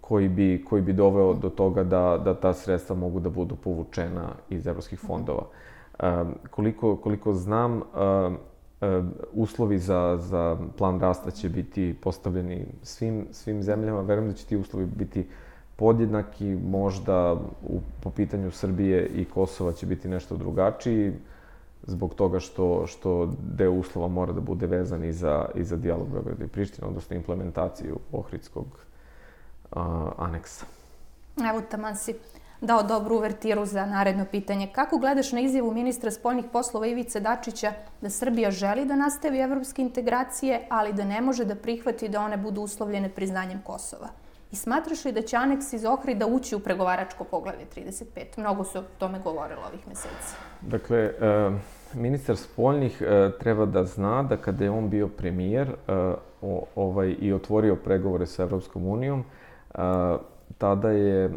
koji 0.01 0.29
bi, 0.29 0.65
koji 0.69 0.83
bi 0.83 0.93
doveo 0.93 1.35
do 1.35 1.51
toga 1.51 1.85
da, 1.85 2.21
da 2.25 2.35
ta 2.35 2.53
sredstva 2.53 2.97
mogu 2.97 3.21
da 3.21 3.31
budu 3.31 3.57
povučena 3.57 4.29
iz 4.51 4.67
evropskih 4.67 5.01
fondova. 5.01 5.43
Uh, 5.43 6.07
koliko, 6.51 6.97
koliko 6.97 7.35
znam, 7.35 7.81
E, 7.81 8.52
uslovi 9.33 9.79
za, 9.79 10.19
za 10.21 10.59
plan 10.79 11.01
rasta 11.01 11.31
će 11.31 11.49
biti 11.49 11.97
postavljeni 12.03 12.67
svim, 12.83 13.27
svim 13.31 13.63
zemljama. 13.63 14.01
Verujem 14.01 14.31
da 14.31 14.37
će 14.37 14.47
ti 14.47 14.57
uslovi 14.57 14.87
biti 14.87 15.27
podjednaki, 15.77 16.59
možda 16.65 17.33
u, 17.63 17.81
po 18.03 18.11
pitanju 18.11 18.51
Srbije 18.51 19.07
i 19.07 19.25
Kosova 19.25 19.73
će 19.73 19.87
biti 19.87 20.09
nešto 20.09 20.37
drugačiji, 20.37 21.13
zbog 21.87 22.15
toga 22.15 22.41
što, 22.41 22.87
što 22.87 23.33
deo 23.57 23.73
uslova 23.73 24.09
mora 24.09 24.33
da 24.33 24.41
bude 24.41 24.67
vezan 24.67 25.05
i 25.05 25.13
za, 25.13 25.49
i 25.55 25.65
za 25.65 25.77
dijalog 25.77 26.09
Beograda 26.13 26.45
i 26.45 26.49
Priština, 26.49 26.89
odnosno 26.89 27.17
implementaciju 27.17 27.99
Ohridskog 28.13 28.67
a, 29.73 30.11
aneksa. 30.19 30.67
Evo, 31.51 31.63
taman 31.71 31.97
si 31.97 32.15
dao 32.63 32.83
dobru 32.83 33.17
uvertiru 33.17 33.67
za 33.67 33.87
naredno 33.87 34.25
pitanje. 34.31 34.69
Kako 34.73 34.99
gledaš 34.99 35.33
na 35.33 35.41
izjavu 35.41 35.75
ministra 35.75 36.11
spoljnih 36.11 36.45
poslova 36.53 36.87
Ivice 36.87 37.21
Dačića 37.21 37.73
da 38.01 38.11
Srbija 38.11 38.51
želi 38.51 38.85
da 38.85 38.97
nastavi 38.97 39.39
evropske 39.39 39.83
integracije, 39.83 40.67
ali 40.71 40.93
da 40.93 41.05
ne 41.05 41.21
može 41.21 41.45
da 41.45 41.55
prihvati 41.55 42.09
da 42.09 42.21
one 42.21 42.37
budu 42.37 42.61
uslovljene 42.61 43.09
priznanjem 43.09 43.61
Kosova? 43.65 44.09
I 44.53 44.57
smatraš 44.57 45.05
li 45.05 45.13
da 45.13 45.23
će 45.23 45.37
aneks 45.37 45.73
iz 45.73 45.85
Ohrida 45.85 46.27
ući 46.27 46.57
u 46.57 46.61
pregovaračko 46.61 47.25
poglavlje 47.25 47.67
35? 47.77 48.05
Mnogo 48.37 48.65
se 48.65 48.79
o 48.79 48.83
tome 48.99 49.19
govorilo 49.19 49.61
ovih 49.69 49.89
meseci. 49.89 50.37
Dakle, 50.61 50.99
e, 50.99 51.13
ministar 51.95 52.37
spoljnih 52.37 53.03
e, 53.03 53.31
treba 53.41 53.67
da 53.67 53.85
zna 53.85 54.23
da 54.23 54.37
kada 54.37 54.65
je 54.65 54.71
on 54.71 54.91
bio 54.91 55.09
premijer 55.09 55.69
e, 55.69 56.15
ovaj, 56.75 57.17
i 57.21 57.33
otvorio 57.33 57.77
pregovore 57.77 58.27
sa 58.27 58.43
Evropskom 58.43 58.87
unijom, 58.87 59.25
tada 60.63 60.91
je 60.91 61.25
e, 61.25 61.31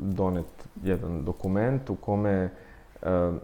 donet 0.00 0.68
jedan 0.82 1.24
dokument 1.24 1.90
u 1.90 1.94
kome 1.94 2.30
e, 2.32 2.50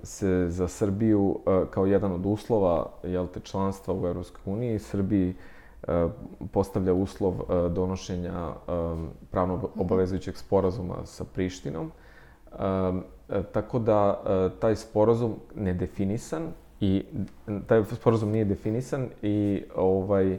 se 0.03 0.47
za 0.49 0.69
Srbiju 0.69 1.39
e, 1.47 1.65
kao 1.71 1.87
jedan 1.87 2.13
od 2.13 2.27
uslova 2.27 2.87
jel 3.03 3.27
te, 3.27 3.41
članstva 3.41 3.95
u 3.95 4.07
Evropskoj 4.07 4.53
uniji 4.53 4.79
Srbiji 4.79 5.35
e, 5.89 6.09
postavlja 6.53 6.95
uslov 6.95 7.35
e, 7.35 7.69
donošenja 7.69 8.49
e, 8.49 8.53
pravno 9.31 9.57
mhm. 9.57 9.81
obavezujućeg 9.81 10.37
sporazuma 10.37 10.97
sa 11.05 11.25
Prištinom. 11.25 11.93
Tako 13.53 13.79
da 13.79 14.21
e, 14.27 14.49
taj 14.61 14.77
sporazum 14.77 15.35
nedefinisan 15.55 16.49
i 16.81 17.05
taj 17.67 17.85
sporazum 17.85 18.31
nije 18.31 18.45
definisan 18.45 19.09
i 19.23 19.63
ovaj 19.77 20.39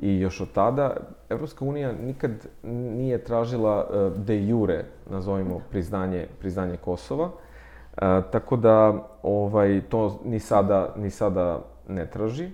I 0.00 0.20
još 0.20 0.40
od 0.40 0.52
tada 0.52 0.96
Evropska 1.28 1.64
unija 1.64 1.92
nikad 1.92 2.30
nije 2.62 3.24
tražila 3.24 3.88
e, 3.90 4.18
de 4.18 4.46
jure, 4.46 4.84
nazovimo, 5.10 5.60
priznanje, 5.70 6.26
priznanje 6.38 6.76
Kosova. 6.76 7.30
E, 7.96 8.00
tako 8.32 8.56
da 8.56 9.08
ovaj, 9.22 9.82
to 9.88 10.20
ni 10.24 10.38
sada, 10.38 10.94
ni 10.96 11.10
sada 11.10 11.60
ne 11.88 12.06
traži. 12.06 12.44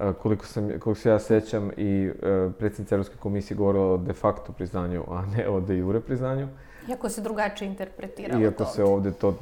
E, 0.00 0.12
koliko, 0.22 0.46
sam, 0.46 0.68
koliko 0.68 0.94
se 0.94 1.10
ja 1.10 1.18
sećam 1.18 1.70
i 1.76 2.10
e, 2.22 2.50
predsjednica 2.58 2.94
Evropske 2.94 3.16
komisije 3.16 3.56
govorila 3.56 3.92
o 3.92 3.96
de 3.96 4.12
facto 4.12 4.52
priznanju, 4.52 5.04
a 5.08 5.26
ne 5.36 5.48
o 5.48 5.60
de 5.60 5.76
jure 5.76 6.00
priznanju. 6.00 6.48
Iako 6.88 7.08
se 7.08 7.20
drugačije 7.20 7.68
interpretiralo 7.68 8.42
Iako 8.42 8.64
to 8.64 8.70
se 8.70 8.84
ovde 8.84 9.12
to 9.12 9.38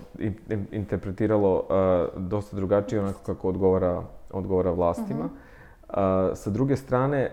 interpretiralo 0.73 1.55
uh, 1.55 2.23
dosta 2.23 2.57
drugačije, 2.57 3.01
onako 3.01 3.21
kako 3.27 3.49
odgovara, 3.49 4.03
odgovara 4.31 4.71
vlastima. 4.71 5.25
Uh 5.25 5.31
-huh. 5.31 5.51
A, 5.93 6.31
sa 6.35 6.51
druge 6.51 6.77
strane, 6.77 7.19
e, 7.19 7.31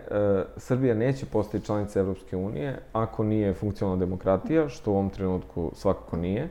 Srbija 0.57 0.95
neće 0.95 1.25
postati 1.25 1.65
članica 1.65 1.99
Evropske 1.99 2.37
unije 2.37 2.79
ako 2.93 3.23
nije 3.23 3.53
funkcionalna 3.53 3.99
demokratija, 3.99 4.69
što 4.69 4.91
u 4.91 4.93
ovom 4.93 5.09
trenutku 5.09 5.71
svakako 5.73 6.17
nije, 6.17 6.49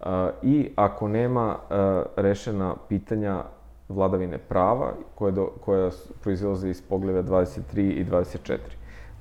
a, 0.00 0.30
i 0.42 0.70
ako 0.76 1.08
nema 1.08 1.56
a, 1.70 2.02
rešena 2.16 2.74
pitanja 2.88 3.42
vladavine 3.88 4.38
prava 4.38 4.92
koje 5.14 5.32
do, 5.32 5.46
koja 5.64 5.90
proizilaze 6.20 6.70
iz 6.70 6.82
pogleda 6.82 7.22
23 7.22 7.60
i 7.80 8.04
24. 8.04 8.58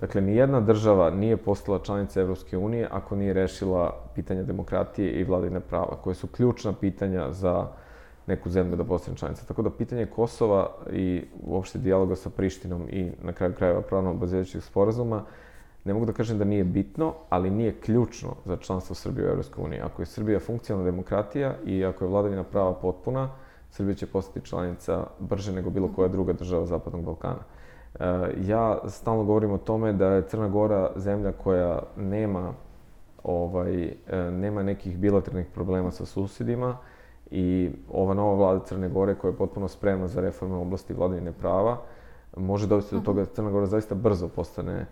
Dakle, 0.01 0.21
nijedna 0.21 0.61
država 0.61 1.09
nije 1.09 1.37
postala 1.37 1.79
članica 1.83 2.21
Evropske 2.21 2.57
unije 2.57 2.87
ako 2.91 3.15
nije 3.15 3.33
rešila 3.33 3.93
pitanja 4.15 4.43
demokratije 4.43 5.11
i 5.11 5.23
vladavine 5.23 5.59
prava, 5.59 5.97
koje 6.03 6.15
su 6.15 6.27
ključna 6.27 6.73
pitanja 6.73 7.31
za 7.31 7.67
neku 8.29 8.49
zemlju 8.49 8.75
da 8.75 8.83
postane 8.83 9.17
članica. 9.17 9.45
Tako 9.45 9.61
da 9.61 9.69
pitanje 9.69 10.05
Kosova 10.05 10.69
i 10.91 11.23
uopšte 11.43 11.79
dijaloga 11.79 12.15
sa 12.15 12.29
Prištinom 12.29 12.87
i 12.89 13.11
na 13.21 13.33
kraju 13.33 13.53
krajeva 13.53 13.81
pravno 13.81 14.11
obavezujućih 14.11 14.63
sporazuma 14.63 15.23
ne 15.85 15.93
mogu 15.93 16.05
da 16.05 16.13
kažem 16.13 16.37
da 16.37 16.45
nije 16.45 16.63
bitno, 16.63 17.13
ali 17.29 17.49
nije 17.49 17.79
ključno 17.81 18.35
za 18.45 18.57
članstvo 18.57 18.95
Srbije 18.95 19.27
u 19.27 19.31
EU. 19.31 19.41
Ako 19.83 20.01
je 20.01 20.05
Srbija 20.05 20.39
funkcionalna 20.39 20.91
demokratija 20.91 21.55
i 21.65 21.85
ako 21.85 22.05
je 22.05 22.09
vladavina 22.09 22.43
prava 22.43 22.73
potpuna, 22.73 23.29
Srbija 23.69 23.95
će 23.95 24.07
postati 24.07 24.45
članica 24.45 25.03
brže 25.19 25.53
nego 25.53 25.69
bilo 25.69 25.89
koja 25.95 26.07
druga 26.07 26.33
država 26.33 26.65
Zapadnog 26.65 27.05
Balkana. 27.05 27.43
E, 27.99 28.05
ja 28.41 28.79
stalno 28.87 29.23
govorim 29.23 29.51
o 29.51 29.57
tome 29.57 29.93
da 29.93 30.07
je 30.07 30.27
Crna 30.27 30.47
Gora 30.47 30.91
zemlja 30.95 31.31
koja 31.31 31.79
nema 31.97 32.53
ovaj, 33.23 33.83
e, 33.83 34.31
nema 34.31 34.63
nekih 34.63 34.97
bilateralnih 34.97 35.47
problema 35.53 35.91
sa 35.91 36.05
susjedima, 36.05 36.77
i 37.31 37.71
ova 37.91 38.13
nova 38.13 38.35
vlada 38.35 38.65
Crne 38.65 38.89
Gore 38.89 39.15
koja 39.15 39.31
je 39.31 39.37
potpuno 39.37 39.67
spremna 39.67 40.07
za 40.07 40.21
reforme 40.21 40.55
u 40.55 40.61
oblasti 40.61 40.93
vladavine 40.93 41.31
prava 41.31 41.77
može 42.37 42.67
dovesti 42.67 42.95
do 42.95 43.01
toga 43.01 43.21
da 43.21 43.33
Crna 43.33 43.51
Gora 43.51 43.65
zaista 43.65 43.95
brzo 43.95 44.27
postane 44.27 44.85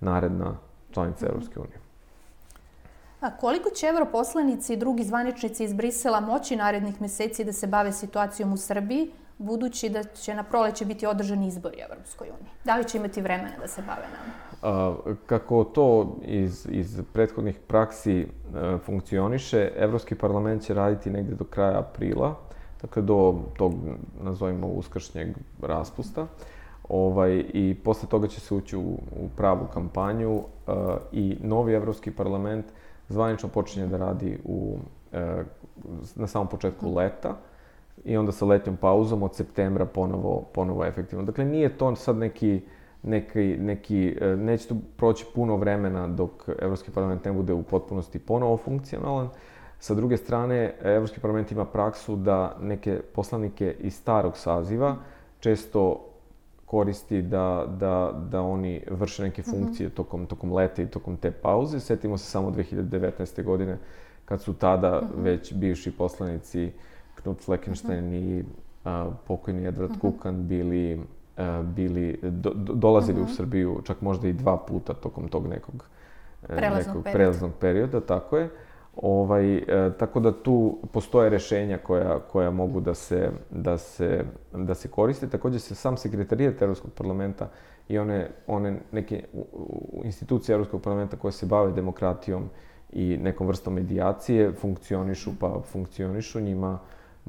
naredna 0.00 0.56
članica 0.90 1.24
mhm. 1.24 1.32
Evropske 1.32 1.60
unije. 1.60 1.78
A 3.20 3.36
koliko 3.36 3.70
će 3.70 3.86
evroposlanici 3.86 4.72
i 4.72 4.76
drugi 4.76 5.04
zvaničnici 5.04 5.64
iz 5.64 5.72
Brisela 5.72 6.20
moći 6.20 6.56
narednih 6.56 7.00
meseci 7.00 7.44
da 7.44 7.52
se 7.52 7.66
bave 7.66 7.92
situacijom 7.92 8.52
u 8.52 8.56
Srbiji, 8.56 9.10
budući 9.40 9.88
da 9.88 10.04
će 10.04 10.34
na 10.34 10.42
proleće 10.42 10.84
biti 10.84 11.06
održani 11.06 11.46
izbori 11.46 11.76
u 11.76 11.92
Evropskoj 11.92 12.28
uniji? 12.28 12.52
Da 12.64 12.76
li 12.76 12.84
će 12.84 12.98
imati 12.98 13.20
vremena 13.20 13.56
da 13.60 13.68
se 13.68 13.82
bave 13.82 14.06
nama? 14.12 14.32
A, 14.62 14.94
kako 15.26 15.64
to 15.64 16.16
iz, 16.22 16.66
iz 16.70 17.02
prethodnih 17.12 17.58
praksi 17.66 18.20
e, 18.20 18.26
funkcioniše, 18.78 19.72
Evropski 19.76 20.14
parlament 20.14 20.62
će 20.62 20.74
raditi 20.74 21.10
negde 21.10 21.34
do 21.34 21.44
kraja 21.44 21.78
aprila, 21.78 22.34
dakle 22.82 23.02
do 23.02 23.40
tog, 23.56 23.74
nazovimo, 24.22 24.66
uskršnjeg 24.66 25.28
raspusta. 25.62 26.26
Ovaj, 26.88 27.44
I 27.52 27.76
posle 27.84 28.08
toga 28.08 28.28
će 28.28 28.40
se 28.40 28.54
ući 28.54 28.76
u, 28.76 28.90
u 29.20 29.28
pravu 29.36 29.66
kampanju 29.74 30.38
e, 30.38 30.72
i 31.12 31.38
novi 31.42 31.72
Evropski 31.72 32.10
parlament 32.10 32.66
zvanično 33.08 33.48
počinje 33.48 33.86
da 33.86 33.96
radi 33.96 34.38
u, 34.44 34.78
e, 35.12 35.44
na 36.14 36.26
samom 36.26 36.48
početku 36.48 36.94
leta 36.94 37.36
i 38.04 38.16
onda 38.16 38.32
sa 38.32 38.46
letnjom 38.46 38.76
pauzom 38.76 39.22
od 39.22 39.34
septembra 39.34 39.86
ponovo, 39.86 40.44
ponovo 40.54 40.84
efektivno. 40.84 41.24
Dakle, 41.24 41.44
nije 41.44 41.78
to 41.78 41.96
sad 41.96 42.16
neki, 42.16 42.60
neki, 43.02 43.56
neki, 43.60 44.16
e, 44.20 44.36
neće 44.36 44.68
tu 44.68 44.76
proći 44.96 45.26
puno 45.34 45.56
vremena 45.56 46.06
dok 46.06 46.48
Evropski 46.58 46.90
parlament 46.90 47.24
ne 47.24 47.32
bude 47.32 47.52
u 47.52 47.62
potpunosti 47.62 48.18
ponovo 48.18 48.56
funkcionalan. 48.56 49.28
Sa 49.78 49.94
druge 49.94 50.16
strane, 50.16 50.74
Evropski 50.82 51.20
parlament 51.20 51.52
ima 51.52 51.64
praksu 51.64 52.16
da 52.16 52.56
neke 52.60 53.00
poslanike 53.14 53.76
iz 53.78 53.94
starog 53.94 54.36
saziva 54.36 54.96
često 55.40 56.06
koristi 56.66 57.22
da, 57.22 57.66
da, 57.78 58.20
da 58.30 58.42
oni 58.42 58.82
vrše 58.90 59.22
neke 59.22 59.42
mhm. 59.42 59.50
funkcije 59.50 59.86
mm 59.86 59.90
-hmm. 59.90 59.96
tokom, 59.96 60.26
tokom 60.26 60.52
leta 60.52 60.82
i 60.82 60.86
tokom 60.86 61.16
te 61.16 61.30
pauze. 61.30 61.80
Setimo 61.80 62.18
se 62.18 62.24
samo 62.24 62.50
2019. 62.50 63.44
godine 63.44 63.78
kad 64.24 64.42
su 64.42 64.54
tada 64.54 65.00
mm 65.00 65.04
-hmm. 65.04 65.22
već 65.22 65.54
bivši 65.54 65.92
poslanici 65.96 66.72
Knut 67.22 67.40
Fleckenstein 67.40 68.04
mm 68.04 68.12
-hmm. 68.12 68.40
i 68.40 68.44
a, 68.84 69.10
pokojni 69.26 69.66
Edward 69.66 69.90
mm 69.90 69.96
-hmm. 69.96 70.00
Kukan 70.00 70.48
bili, 70.48 71.00
a, 71.36 71.62
bili 71.62 72.18
do, 72.22 72.50
do, 72.54 72.74
dolazili 72.74 73.18
mm 73.18 73.22
-hmm. 73.22 73.26
u 73.26 73.28
mhm. 73.28 73.36
Srbiju 73.36 73.80
čak 73.84 74.00
možda 74.00 74.28
i 74.28 74.32
dva 74.32 74.56
puta 74.56 74.94
tokom 74.94 75.28
tog 75.28 75.46
nekog, 75.46 75.84
e, 76.42 76.46
prelaznog, 76.46 76.86
nekog 76.86 77.04
perioda. 77.04 77.18
prelaznog 77.18 77.52
perioda, 77.60 78.00
tako 78.00 78.38
je. 78.38 78.48
Ovaj, 78.96 79.56
e, 79.56 79.92
tako 79.98 80.20
da 80.20 80.42
tu 80.42 80.78
postoje 80.92 81.30
rešenja 81.30 81.78
koja, 81.78 82.18
koja 82.18 82.50
mogu 82.50 82.80
da 82.80 82.94
se, 82.94 83.30
da, 83.50 83.78
se, 83.78 84.24
da 84.52 84.74
se 84.74 84.88
koriste. 84.88 85.28
Takođe 85.28 85.58
se 85.58 85.74
sam 85.74 85.96
sekretarijat 85.96 86.62
Evropskog 86.62 86.90
parlamenta 86.92 87.48
i 87.88 87.98
one, 87.98 88.30
one 88.46 88.80
neke 88.92 89.24
institucije 90.04 90.54
Evropskog 90.54 90.82
parlamenta 90.82 91.16
koje 91.16 91.32
se 91.32 91.46
bave 91.46 91.72
demokratijom 91.72 92.48
i 92.92 93.16
nekom 93.16 93.46
vrstom 93.46 93.74
medijacije 93.74 94.52
funkcionišu, 94.52 95.30
pa 95.40 95.60
funkcionišu 95.72 96.40
njima 96.40 96.78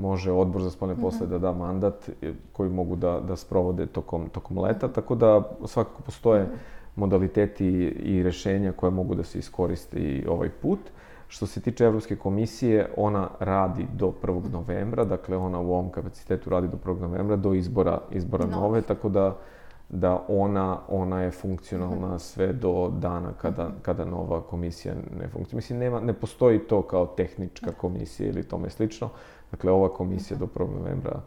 može 0.01 0.31
odbor 0.31 0.62
za 0.62 0.70
spolne 0.70 0.96
posle 0.96 1.27
mm 1.27 1.29
-hmm. 1.29 1.31
da 1.31 1.38
da 1.38 1.51
mandat 1.51 2.10
koji 2.53 2.70
mogu 2.70 2.96
da, 2.96 3.20
da 3.20 3.36
sprovode 3.36 3.86
tokom, 3.86 4.29
tokom 4.29 4.60
leta, 4.60 4.88
tako 4.88 5.15
da 5.15 5.51
svakako 5.65 6.01
postoje 6.01 6.43
mm 6.43 6.48
-hmm. 6.48 6.58
modaliteti 6.96 7.67
i 8.03 8.24
rešenja 8.24 8.72
koje 8.72 8.91
mogu 8.91 9.15
da 9.15 9.24
se 9.24 9.39
iskoriste 9.39 10.00
i 10.00 10.25
ovaj 10.27 10.50
put. 10.50 10.79
Što 11.27 11.46
se 11.48 11.62
tiče 11.62 11.86
Evropske 11.86 12.15
komisije, 12.15 12.89
ona 12.98 13.29
radi 13.39 13.88
do 13.93 14.13
1. 14.24 14.51
novembra, 14.51 15.03
dakle 15.03 15.38
ona 15.38 15.60
u 15.60 15.72
ovom 15.72 15.89
kapacitetu 15.89 16.50
radi 16.50 16.67
do 16.67 16.77
1. 16.86 17.01
novembra, 17.01 17.36
do 17.36 17.53
izbora, 17.53 18.01
izbora 18.12 18.46
no. 18.46 18.60
nove, 18.60 18.81
tako 18.81 19.10
da 19.10 19.38
da 19.91 20.25
ona, 20.27 20.79
ona 20.88 21.22
je 21.22 21.31
funkcionalna 21.31 22.20
sve 22.20 22.53
do 22.53 22.91
dana 23.00 23.34
kada, 23.41 23.70
kada 23.81 24.05
nova 24.05 24.41
komisija 24.41 24.93
ne 25.20 25.27
funkcionira. 25.27 25.55
Mislim, 25.55 25.79
nema, 25.79 26.00
ne 26.00 26.13
postoji 26.13 26.60
to 26.60 26.81
kao 26.81 27.05
tehnička 27.05 27.72
komisija 27.72 28.29
ili 28.29 28.43
tome 28.43 28.70
slično. 28.70 29.10
Dakle, 29.51 29.72
ova 29.72 29.93
komisija 29.93 30.38
do 30.38 30.48
1. 30.55 30.75
novembra 30.75 31.22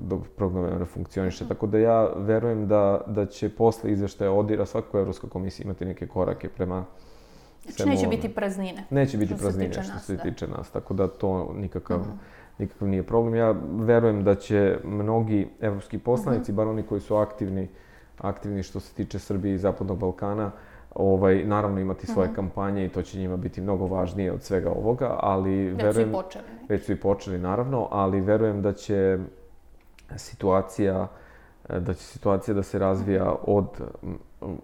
do 0.00 0.20
1. 0.38 0.52
novembra 0.52 0.86
funkcioniše. 0.86 1.48
Tako 1.48 1.66
da 1.66 1.78
ja 1.78 2.08
verujem 2.16 2.68
da, 2.68 3.00
da 3.06 3.26
će 3.26 3.48
posle 3.48 3.92
izveštaja 3.92 4.32
odira 4.32 4.66
svakako 4.66 4.98
Evropska 4.98 5.28
komisija 5.28 5.64
imati 5.64 5.84
neke 5.84 6.06
korake 6.06 6.48
prema 6.48 6.84
Znači 7.64 7.88
neće 7.88 8.06
biti 8.06 8.28
praznine. 8.28 8.84
Neće 8.90 9.18
biti 9.18 9.34
praznine 9.36 9.72
što 9.72 9.98
se 9.98 10.16
da. 10.16 10.22
tiče 10.22 10.46
nas, 10.46 10.70
tako 10.70 10.94
da 10.94 11.08
to 11.08 11.52
nikakav, 11.56 11.98
mm 11.98 12.02
-hmm. 12.02 12.58
nikakav 12.58 12.88
nije 12.88 13.02
problem. 13.02 13.34
Ja 13.34 13.54
verujem 13.70 14.24
da 14.24 14.34
će 14.34 14.78
mnogi 14.84 15.48
evropski 15.60 15.98
poslanici, 15.98 16.52
mm 16.52 16.54
-hmm. 16.54 16.56
bar 16.56 16.66
oni 16.66 16.82
koji 16.82 17.00
su 17.00 17.16
aktivni, 17.16 17.68
aktivni 18.18 18.62
što 18.62 18.80
se 18.80 18.94
tiče 18.94 19.18
Srbije 19.18 19.54
i 19.54 19.58
Zapadnog 19.58 19.98
Balkana, 19.98 20.50
ovaj, 20.94 21.44
naravno 21.44 21.80
imati 21.80 22.06
svoje 22.06 22.28
mm 22.28 22.32
-hmm. 22.32 22.34
kampanje 22.34 22.86
i 22.86 22.88
to 22.88 23.02
će 23.02 23.18
njima 23.18 23.36
biti 23.36 23.60
mnogo 23.60 23.86
važnije 23.86 24.32
od 24.32 24.42
svega 24.42 24.70
ovoga, 24.70 25.16
ali 25.20 25.70
već 25.70 25.82
verujem... 25.82 25.94
Već 25.94 25.94
su 25.94 26.00
i 26.00 26.12
počeli. 26.12 26.44
Već 26.68 26.86
su 26.86 26.92
i 26.92 27.00
počeli, 27.00 27.38
naravno, 27.38 27.88
ali 27.90 28.20
verujem 28.20 28.62
da 28.62 28.72
će 28.72 29.18
situacija 30.16 31.08
da 31.68 31.94
će 31.94 32.02
situacija 32.02 32.54
da 32.54 32.62
se 32.62 32.78
razvija 32.78 33.34
od 33.42 33.66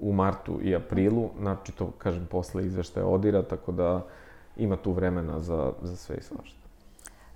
u 0.00 0.12
martu 0.12 0.58
i 0.62 0.74
aprilu, 0.76 1.30
znači 1.40 1.72
to, 1.72 1.90
kažem, 1.98 2.26
posle 2.30 2.66
izveštaja 2.66 3.06
odira, 3.06 3.42
tako 3.42 3.72
da 3.72 4.06
ima 4.56 4.76
tu 4.76 4.92
vremena 4.92 5.40
za, 5.40 5.72
za 5.82 5.96
sve 5.96 6.16
i 6.16 6.22
svašta. 6.22 6.58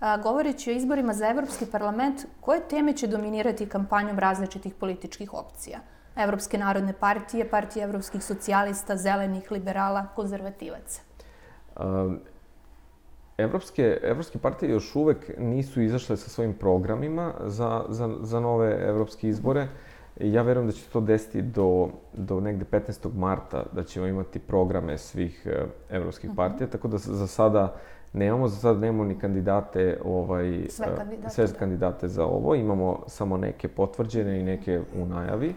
A, 0.01 0.17
govoreći 0.17 0.71
o 0.71 0.75
izborima 0.75 1.15
za 1.15 1.29
Evropski 1.29 1.67
parlament, 1.67 2.27
koje 2.41 2.69
teme 2.69 2.93
će 2.93 3.07
dominirati 3.07 3.67
kampanjom 3.67 4.19
različitih 4.19 4.75
političkih 4.75 5.35
opcija? 5.35 5.79
Evropske 6.19 6.59
narodne 6.59 6.93
partije, 6.93 7.51
partije 7.51 7.85
evropskih 7.85 8.25
socijalista, 8.25 8.97
zelenih, 8.97 9.51
liberala, 9.51 10.07
konzervativaca? 10.15 11.03
A, 11.77 12.17
Evropske, 13.39 13.99
evropske 14.03 14.39
partije 14.39 14.73
još 14.73 14.97
uvek 14.97 15.39
nisu 15.39 15.83
izašle 15.83 16.17
sa 16.17 16.31
svojim 16.31 16.55
programima 16.55 17.35
za, 17.47 17.85
za, 17.89 18.17
za 18.21 18.41
nove 18.41 18.87
evropske 18.89 19.29
izbore. 19.29 19.69
Ja 20.21 20.43
verujem 20.43 20.67
da 20.67 20.73
će 20.73 20.81
se 20.81 20.91
to 20.91 21.01
desiti 21.01 21.43
do, 21.43 21.89
do 22.13 22.41
negde 22.41 22.65
15. 22.65 23.15
marta, 23.15 23.65
da 23.73 23.85
ćemo 23.85 24.07
imati 24.07 24.39
programe 24.39 24.99
svih 24.99 25.47
e, 25.47 25.65
evropskih 25.91 26.31
uh 26.31 26.35
mhm. 26.35 26.41
-huh. 26.43 26.49
partija, 26.49 26.71
tako 26.71 26.89
da 26.89 26.99
za 26.99 27.27
sada 27.27 27.75
nemamo, 28.13 28.49
za 28.49 28.57
sada 28.57 28.79
nemamo 28.79 29.05
ni 29.05 29.19
kandidate, 29.19 29.99
ovaj, 30.05 30.67
sve 30.69 30.87
e, 30.87 30.97
kandidate, 30.97 31.35
sve 31.35 31.47
da. 31.47 31.53
kandidate 31.53 32.09
za 32.09 32.25
ovo, 32.25 32.55
imamo 32.55 33.03
samo 33.07 33.37
neke 33.37 33.69
potvrđene 33.69 34.41
i 34.41 34.43
neke 34.43 34.81
u 35.01 35.07
najavi. 35.07 35.55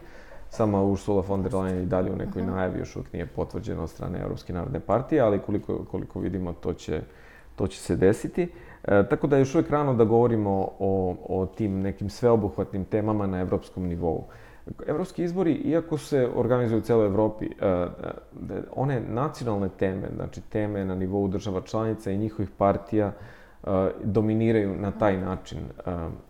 Sama 0.51 0.83
Ursula 0.83 1.23
von 1.27 1.43
der 1.43 1.53
Leyen 1.53 1.83
i 1.83 1.85
dalje 1.85 2.11
u 2.11 2.15
nekoj 2.15 2.41
najavi 2.41 2.79
još 2.79 2.95
uvijek 2.95 3.13
nije 3.13 3.25
potvrđena 3.25 3.83
od 3.83 3.89
strane 3.89 4.19
Evropske 4.19 4.53
narodne 4.53 4.79
partije, 4.79 5.21
ali 5.21 5.39
koliko, 5.39 5.85
koliko 5.91 6.19
vidimo 6.19 6.53
to 6.53 6.73
će, 6.73 7.01
to 7.55 7.67
će 7.67 7.79
se 7.79 7.95
desiti. 7.95 8.49
E, 8.83 9.03
tako 9.09 9.27
da 9.27 9.35
je 9.35 9.41
još 9.41 9.55
uvijek 9.55 9.69
rano 9.69 9.93
da 9.93 10.03
govorimo 10.03 10.67
o, 10.79 11.15
o 11.29 11.45
tim 11.45 11.81
nekim 11.81 12.09
sveobuhvatnim 12.09 12.85
temama 12.85 13.27
na 13.27 13.39
evropskom 13.39 13.87
nivou. 13.87 14.27
Evropski 14.87 15.23
izbori, 15.23 15.53
iako 15.53 15.97
se 15.97 16.29
organizuju 16.35 16.79
u 16.79 16.81
celoj 16.81 17.05
Evropi, 17.05 17.45
e, 17.45 17.67
e, 17.67 17.87
one 18.75 19.01
nacionalne 19.09 19.69
teme, 19.69 20.09
znači 20.15 20.41
teme 20.41 20.85
na 20.85 20.95
nivou 20.95 21.27
država 21.27 21.61
članica 21.61 22.11
i 22.11 22.17
njihovih 22.17 22.49
partija, 22.57 23.07
e, 23.07 23.67
dominiraju 24.03 24.75
na 24.75 24.91
taj 24.91 25.17
način 25.17 25.59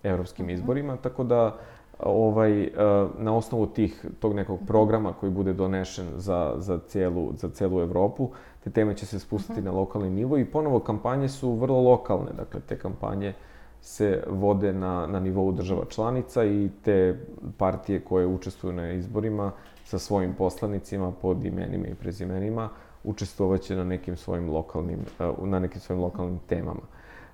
evropskim 0.04 0.46
mhm. 0.46 0.54
izborima, 0.54 0.98
tako 0.98 1.24
da 1.24 1.58
ovaj, 2.04 2.70
na 3.18 3.36
osnovu 3.36 3.68
tih, 3.68 4.06
tog 4.20 4.34
nekog 4.36 4.56
mhm. 4.56 4.66
programa 4.66 5.14
koji 5.14 5.32
bude 5.32 5.54
donešen 5.54 6.08
za, 6.16 6.54
za, 6.58 6.80
cijelu, 6.88 7.32
za 7.36 7.50
celu 7.50 7.82
Evropu, 7.82 8.30
te 8.64 8.70
teme 8.70 8.96
će 8.96 9.06
se 9.06 9.20
spustiti 9.20 9.60
mhm. 9.60 9.66
na 9.66 9.72
lokalni 9.72 10.10
nivo 10.10 10.38
i 10.38 10.46
ponovo 10.46 10.80
kampanje 10.80 11.30
su 11.30 11.54
vrlo 11.54 11.82
lokalne, 11.82 12.32
dakle 12.38 12.60
te 12.60 12.80
kampanje 12.80 13.30
uh, 13.30 13.36
se 13.82 14.24
vode 14.28 14.74
na, 14.74 15.08
na 15.08 15.20
nivou 15.20 15.52
država 15.52 15.86
članica 15.90 16.46
i 16.46 16.70
te 16.84 17.20
partije 17.58 18.00
koje 18.00 18.28
učestvuju 18.28 18.74
na 18.74 18.92
izborima 18.92 19.52
sa 19.84 20.00
svojim 20.00 20.34
poslanicima 20.34 21.12
pod 21.12 21.46
imenima 21.46 21.88
i 21.88 21.96
prezimenima 21.96 22.70
učestvovaće 23.04 23.76
na 23.76 23.84
nekim 23.84 24.18
svojim 24.18 24.50
lokalnim, 24.50 25.00
eh, 25.20 25.32
na 25.42 25.60
nekim 25.60 25.82
svojim 25.82 26.04
lokalnim 26.04 26.40
temama. 26.48 26.82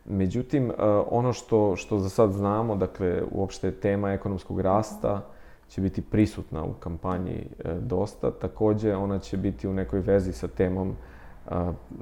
Međutim, 0.07 0.69
eh, 0.69 0.73
ono 1.09 1.33
što, 1.33 1.75
što 1.75 1.99
za 1.99 2.09
sad 2.09 2.31
znamo, 2.31 2.75
dakle, 2.75 3.21
uopšte 3.31 3.71
tema 3.71 4.11
ekonomskog 4.11 4.61
rasta 4.61 5.21
će 5.69 5.81
biti 5.81 6.01
prisutna 6.01 6.63
u 6.63 6.73
kampanji 6.73 7.47
eh, 7.59 7.73
dosta. 7.81 8.31
Takođe, 8.31 8.95
ona 8.95 9.19
će 9.19 9.37
biti 9.37 9.67
u 9.67 9.73
nekoj 9.73 9.99
vezi 9.99 10.33
sa 10.33 10.47
temom 10.47 10.95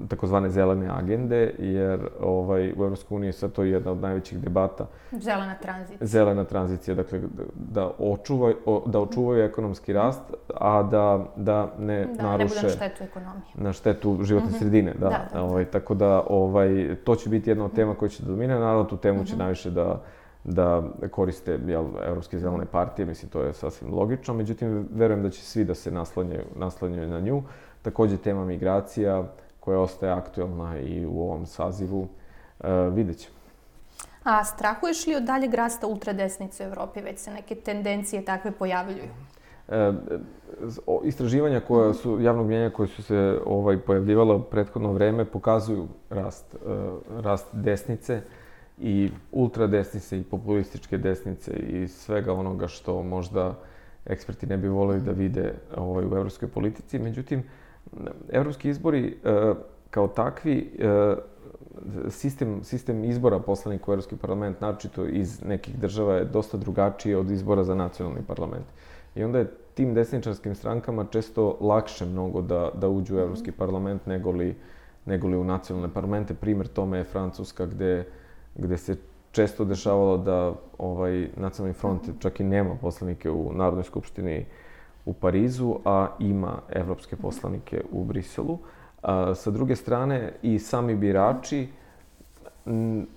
takozvane 0.07 0.49
zelene 0.49 0.89
agende, 0.89 1.55
jer 1.59 2.07
ovaj, 2.21 2.73
u 2.77 2.83
EU 3.11 3.23
je 3.23 3.33
sad 3.33 3.51
to 3.51 3.63
jedna 3.63 3.91
od 3.91 4.01
najvećih 4.01 4.39
debata. 4.39 4.85
Zelena 5.11 5.55
tranzicija. 5.61 5.97
Zelena 6.07 6.43
tranzicija, 6.43 6.95
dakle, 6.95 7.21
da, 7.55 7.91
očuvaj, 7.99 8.53
o, 8.65 8.83
da 8.85 8.99
očuvaju 8.99 9.43
ekonomski 9.43 9.93
rast, 9.93 10.21
a 10.55 10.83
da, 10.83 11.25
da 11.35 11.73
ne 11.79 12.05
da, 12.05 12.23
naruše... 12.23 12.55
Da, 12.55 12.61
ne 12.61 12.61
bude 12.61 12.61
na 12.61 12.69
štetu 12.69 13.03
ekonomije. 13.03 13.43
Na 13.55 13.73
štetu 13.73 14.17
životne 14.23 14.49
mm 14.49 14.53
-hmm. 14.53 14.59
sredine, 14.59 14.93
da. 14.93 15.09
da, 15.09 15.29
da, 15.33 15.43
ovaj, 15.43 15.65
tako 15.65 15.93
da, 15.93 16.23
ovaj, 16.29 16.95
to 17.03 17.15
će 17.15 17.29
biti 17.29 17.49
jedna 17.49 17.65
od 17.65 17.73
tema 17.73 17.95
koja 17.95 18.09
će 18.09 18.23
da 18.23 18.29
dominira. 18.29 18.59
Naravno, 18.59 18.83
tu 18.83 18.97
temu 18.97 19.19
mm 19.19 19.21
-hmm. 19.21 19.27
će 19.27 19.33
mhm. 19.33 19.39
najviše 19.39 19.71
da 19.71 20.01
da 20.45 20.83
koriste 21.11 21.59
jel, 21.67 21.85
Evropske 22.05 22.39
zelene 22.39 22.65
partije, 22.65 23.05
mislim, 23.05 23.31
to 23.31 23.41
je 23.41 23.53
sasvim 23.53 23.93
logično, 23.93 24.33
međutim, 24.33 24.87
verujem 24.93 25.23
da 25.23 25.29
će 25.29 25.41
svi 25.41 25.63
da 25.63 25.75
se 25.75 25.91
naslanjaju, 25.91 26.45
naslanjaju 26.55 27.07
na 27.07 27.19
nju. 27.19 27.43
Takođe, 27.81 28.17
tema 28.17 28.45
migracija, 28.45 29.23
koja 29.59 29.79
ostaje 29.79 30.11
aktuelna 30.11 30.79
i 30.79 31.05
u 31.05 31.21
ovom 31.21 31.45
sazivu, 31.45 32.07
e, 32.59 32.69
vidjet 32.89 33.17
ćemo. 33.17 33.35
A 34.23 34.43
strahuješ 34.43 35.07
li 35.07 35.15
od 35.15 35.23
daljeg 35.23 35.53
rasta 35.53 35.87
ultradesnice 35.87 36.63
u 36.63 36.67
Evropi? 36.67 37.01
Već 37.01 37.19
se 37.19 37.31
neke 37.31 37.55
tendencije 37.55 38.25
takve 38.25 38.51
pojavljuju. 38.51 39.09
E, 39.69 39.93
istraživanja 41.03 41.59
koja 41.59 41.93
su, 41.93 42.21
javnog 42.21 42.47
mjenja 42.47 42.69
koje 42.69 42.87
su 42.87 43.03
se 43.03 43.39
ovaj, 43.45 43.77
pojavljivala 43.77 44.43
prethodno 44.43 44.93
vreme 44.93 45.25
pokazuju 45.25 45.87
rast, 46.09 46.55
e, 46.55 46.57
rast 47.21 47.47
desnice 47.51 48.21
i 48.77 49.09
ultradesnice 49.31 50.19
i 50.19 50.23
populističke 50.23 50.97
desnice 50.97 51.51
i 51.53 51.87
svega 51.87 52.33
onoga 52.33 52.67
što 52.67 53.03
možda 53.03 53.55
eksperti 54.05 54.47
ne 54.47 54.57
bi 54.57 54.67
voleli 54.67 55.01
da 55.01 55.11
vide 55.11 55.53
ovaj, 55.75 56.05
u 56.05 56.15
evropskoj 56.15 56.47
politici. 56.47 56.99
Međutim, 56.99 57.43
Evropski 58.29 58.69
izbori 58.69 59.17
e, 59.23 59.53
kao 59.89 60.07
takvi, 60.07 60.71
e, 60.79 61.15
sistem, 62.09 62.63
sistem 62.63 63.03
izbora 63.03 63.39
poslanika 63.39 63.91
u 63.91 63.93
Evropski 63.93 64.15
parlament, 64.15 64.61
naročito 64.61 65.05
iz 65.05 65.43
nekih 65.43 65.79
država, 65.79 66.15
je 66.15 66.25
dosta 66.25 66.57
drugačiji 66.57 67.15
od 67.15 67.31
izbora 67.31 67.63
za 67.63 67.75
nacionalni 67.75 68.21
parlament. 68.27 68.65
I 69.15 69.23
onda 69.23 69.39
je 69.39 69.51
tim 69.73 69.93
desničarskim 69.93 70.55
strankama 70.55 71.05
često 71.11 71.57
lakše 71.61 72.05
mnogo 72.05 72.41
da, 72.41 72.69
da 72.73 72.89
uđu 72.89 73.13
u 73.13 73.17
mhm. 73.17 73.23
Evropski 73.23 73.51
parlament 73.51 74.05
nego 74.05 74.31
li, 74.31 74.55
nego 75.05 75.27
li 75.27 75.37
u 75.37 75.43
nacionalne 75.43 75.93
parlamente. 75.93 76.33
Primer 76.33 76.67
tome 76.67 76.97
je 76.97 77.03
Francuska 77.03 77.65
gde, 77.65 78.05
gde 78.55 78.77
se 78.77 78.97
često 79.31 79.65
dešavalo 79.65 80.17
da 80.17 80.53
ovaj 80.77 81.29
nacionalni 81.37 81.73
front 81.73 82.07
mhm. 82.07 82.17
čak 82.19 82.39
i 82.39 82.43
nema 82.43 82.75
poslanike 82.81 83.31
u 83.31 83.53
Narodnoj 83.53 83.83
skupštini 83.83 84.45
u 85.05 85.13
Parizu, 85.13 85.75
a 85.85 86.07
ima 86.19 86.61
evropske 86.69 87.15
poslanike 87.15 87.81
u 87.91 88.03
Briselu. 88.03 88.57
A, 89.03 89.35
sa 89.35 89.51
druge 89.51 89.75
strane, 89.75 90.33
i 90.41 90.59
sami 90.59 90.95
birači 90.95 91.67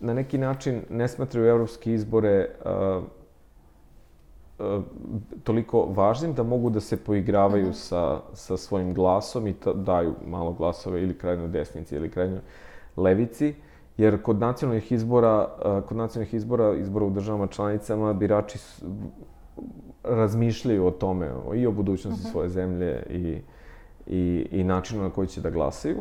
na 0.01 0.15
neki 0.15 0.39
način 0.39 0.83
ne 0.91 1.09
smatraju 1.09 1.47
evropske 1.47 1.93
izbore 1.93 2.49
a, 2.65 3.01
a, 4.59 4.81
toliko 5.45 5.83
važnim 5.83 6.35
da 6.35 6.43
mogu 6.43 6.71
da 6.71 6.81
se 6.81 6.97
poigravaju 6.97 7.67
-hmm. 7.67 7.89
sa, 7.89 8.21
sa 8.35 8.57
svojim 8.57 8.95
glasom 8.95 9.47
i 9.47 9.55
daju 9.75 10.15
malo 10.27 10.53
glasove 10.53 11.03
ili 11.03 11.19
krajnjoj 11.19 11.49
desnici 11.49 11.97
ili 11.97 12.11
krajnjoj 12.11 12.41
levici. 12.97 13.55
Jer 13.99 14.23
kod 14.23 14.39
nacionalnih 14.39 14.93
izbora, 14.93 15.49
kod 15.89 15.97
nacionalnih 15.97 16.35
izbora, 16.35 16.75
izbora 16.75 17.07
u 17.07 17.11
državama 17.11 17.47
članicama, 17.47 18.13
birači 18.13 18.59
razmišljaju 20.05 20.87
o 20.87 20.91
tome, 20.91 21.31
i 21.55 21.67
o 21.67 21.73
budućnosti 21.73 22.21
uh 22.21 22.25
mhm. 22.25 22.29
-huh. 22.29 22.33
svoje 22.33 22.49
zemlje 22.49 23.03
i, 23.11 23.39
i, 24.07 24.47
i 24.51 24.65
načinu 24.65 25.03
na 25.03 25.11
koji 25.11 25.29
će 25.29 25.41
da 25.41 25.51
glasaju. 25.51 25.97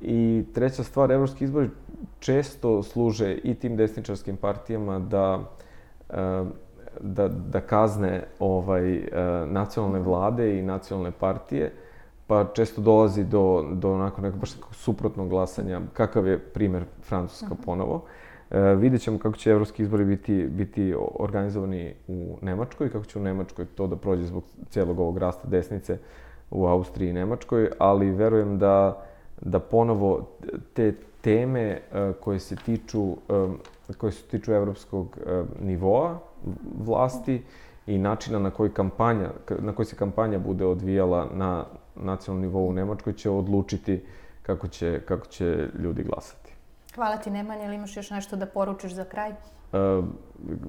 I 0.00 0.44
treća 0.54 0.82
stvar, 0.82 1.12
evropski 1.12 1.44
izbori 1.44 1.70
često 2.18 2.82
služe 2.82 3.34
i 3.34 3.54
tim 3.54 3.76
desničarskim 3.76 4.36
partijama 4.36 4.98
da, 4.98 5.50
da, 7.00 7.28
da 7.28 7.60
kazne 7.60 8.24
ovaj, 8.38 9.02
nacionalne 9.46 9.98
vlade 9.98 10.58
i 10.58 10.62
nacionalne 10.62 11.10
partije, 11.10 11.72
pa 12.28 12.44
često 12.54 12.80
dolazi 12.80 13.24
do, 13.24 13.64
do 13.72 13.92
onako 13.92 14.20
nekog 14.20 14.40
baš 14.40 14.50
suprotnog 14.72 15.28
glasanja, 15.28 15.80
kakav 15.92 16.26
je 16.26 16.38
primer 16.38 16.84
Francuska 17.02 17.46
uh 17.46 17.52
mhm. 17.52 17.62
-huh. 17.62 17.64
ponovo. 17.64 18.04
E, 18.50 18.60
vidjet 18.60 19.02
ćemo 19.02 19.18
kako 19.18 19.36
će 19.36 19.50
evropski 19.50 19.82
izbori 19.82 20.04
biti, 20.04 20.46
biti 20.50 20.94
organizovani 21.18 21.94
u 22.08 22.36
Nemačkoj, 22.42 22.90
kako 22.90 23.04
će 23.04 23.18
u 23.18 23.22
Nemačkoj 23.22 23.64
to 23.64 23.86
da 23.86 23.96
prođe 23.96 24.24
zbog 24.24 24.44
cijelog 24.70 25.00
ovog 25.00 25.18
rasta 25.18 25.48
desnice 25.48 25.98
u 26.50 26.66
Austriji 26.66 27.08
i 27.08 27.12
Nemačkoj, 27.12 27.70
ali 27.78 28.10
verujem 28.10 28.58
da, 28.58 29.04
da 29.40 29.58
ponovo 29.58 30.28
te 30.74 30.92
teme 31.20 31.60
e, 31.62 31.80
koje 32.20 32.38
se 32.38 32.56
tiču, 32.56 33.16
e, 33.90 33.94
koje 33.98 34.12
se 34.12 34.22
tiču 34.22 34.52
evropskog 34.52 35.18
e, 35.26 35.42
nivoa 35.60 36.18
vlasti 36.84 37.42
i 37.86 37.98
načina 37.98 38.38
na 38.38 38.50
koji 38.50 38.70
kampanja, 38.70 39.30
na 39.58 39.72
koji 39.72 39.86
se 39.86 39.96
kampanja 39.96 40.38
bude 40.38 40.66
odvijala 40.66 41.26
na 41.34 41.64
nacionalnom 42.02 42.42
nivou 42.42 42.68
u 42.68 42.72
Nemačkoj 42.72 43.12
će 43.12 43.30
odlučiti 43.30 44.04
kako 44.42 44.68
će, 44.68 45.00
kako 45.08 45.26
će 45.26 45.68
ljudi 45.78 46.02
glasati. 46.02 46.52
Hvala 46.94 47.16
ti 47.16 47.30
Nemanja, 47.30 47.64
ili 47.64 47.74
imaš 47.74 47.96
još 47.96 48.10
nešto 48.10 48.36
da 48.36 48.46
poručiš 48.46 48.92
za 48.92 49.04
kraj? 49.04 49.30
E, 49.30 49.36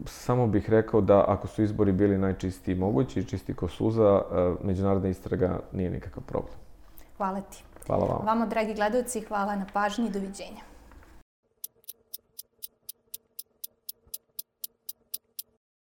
samo 0.06 0.48
bih 0.48 0.70
rekao 0.70 1.02
da 1.02 1.26
ako 1.28 1.48
su 1.48 1.64
izbori 1.64 1.92
bili 1.92 2.18
najčistiji 2.18 2.76
mogući, 2.76 3.26
čisti 3.28 3.54
ko 3.54 3.68
suza, 3.68 4.22
e, 4.32 4.54
međunarodna 4.64 5.10
istraga 5.10 5.60
nije 5.72 5.90
nikakav 5.90 6.24
problem. 6.24 6.54
Hvala 7.18 7.42
ti. 7.42 7.64
Hvala 7.88 8.06
vam. 8.06 8.26
Vama, 8.26 8.46
dragi 8.46 8.74
gledalci, 8.74 9.22
hvala 9.22 9.56
na 9.56 9.66
pažnji 9.74 10.08
i 10.08 10.12
doviđenja. 10.12 10.62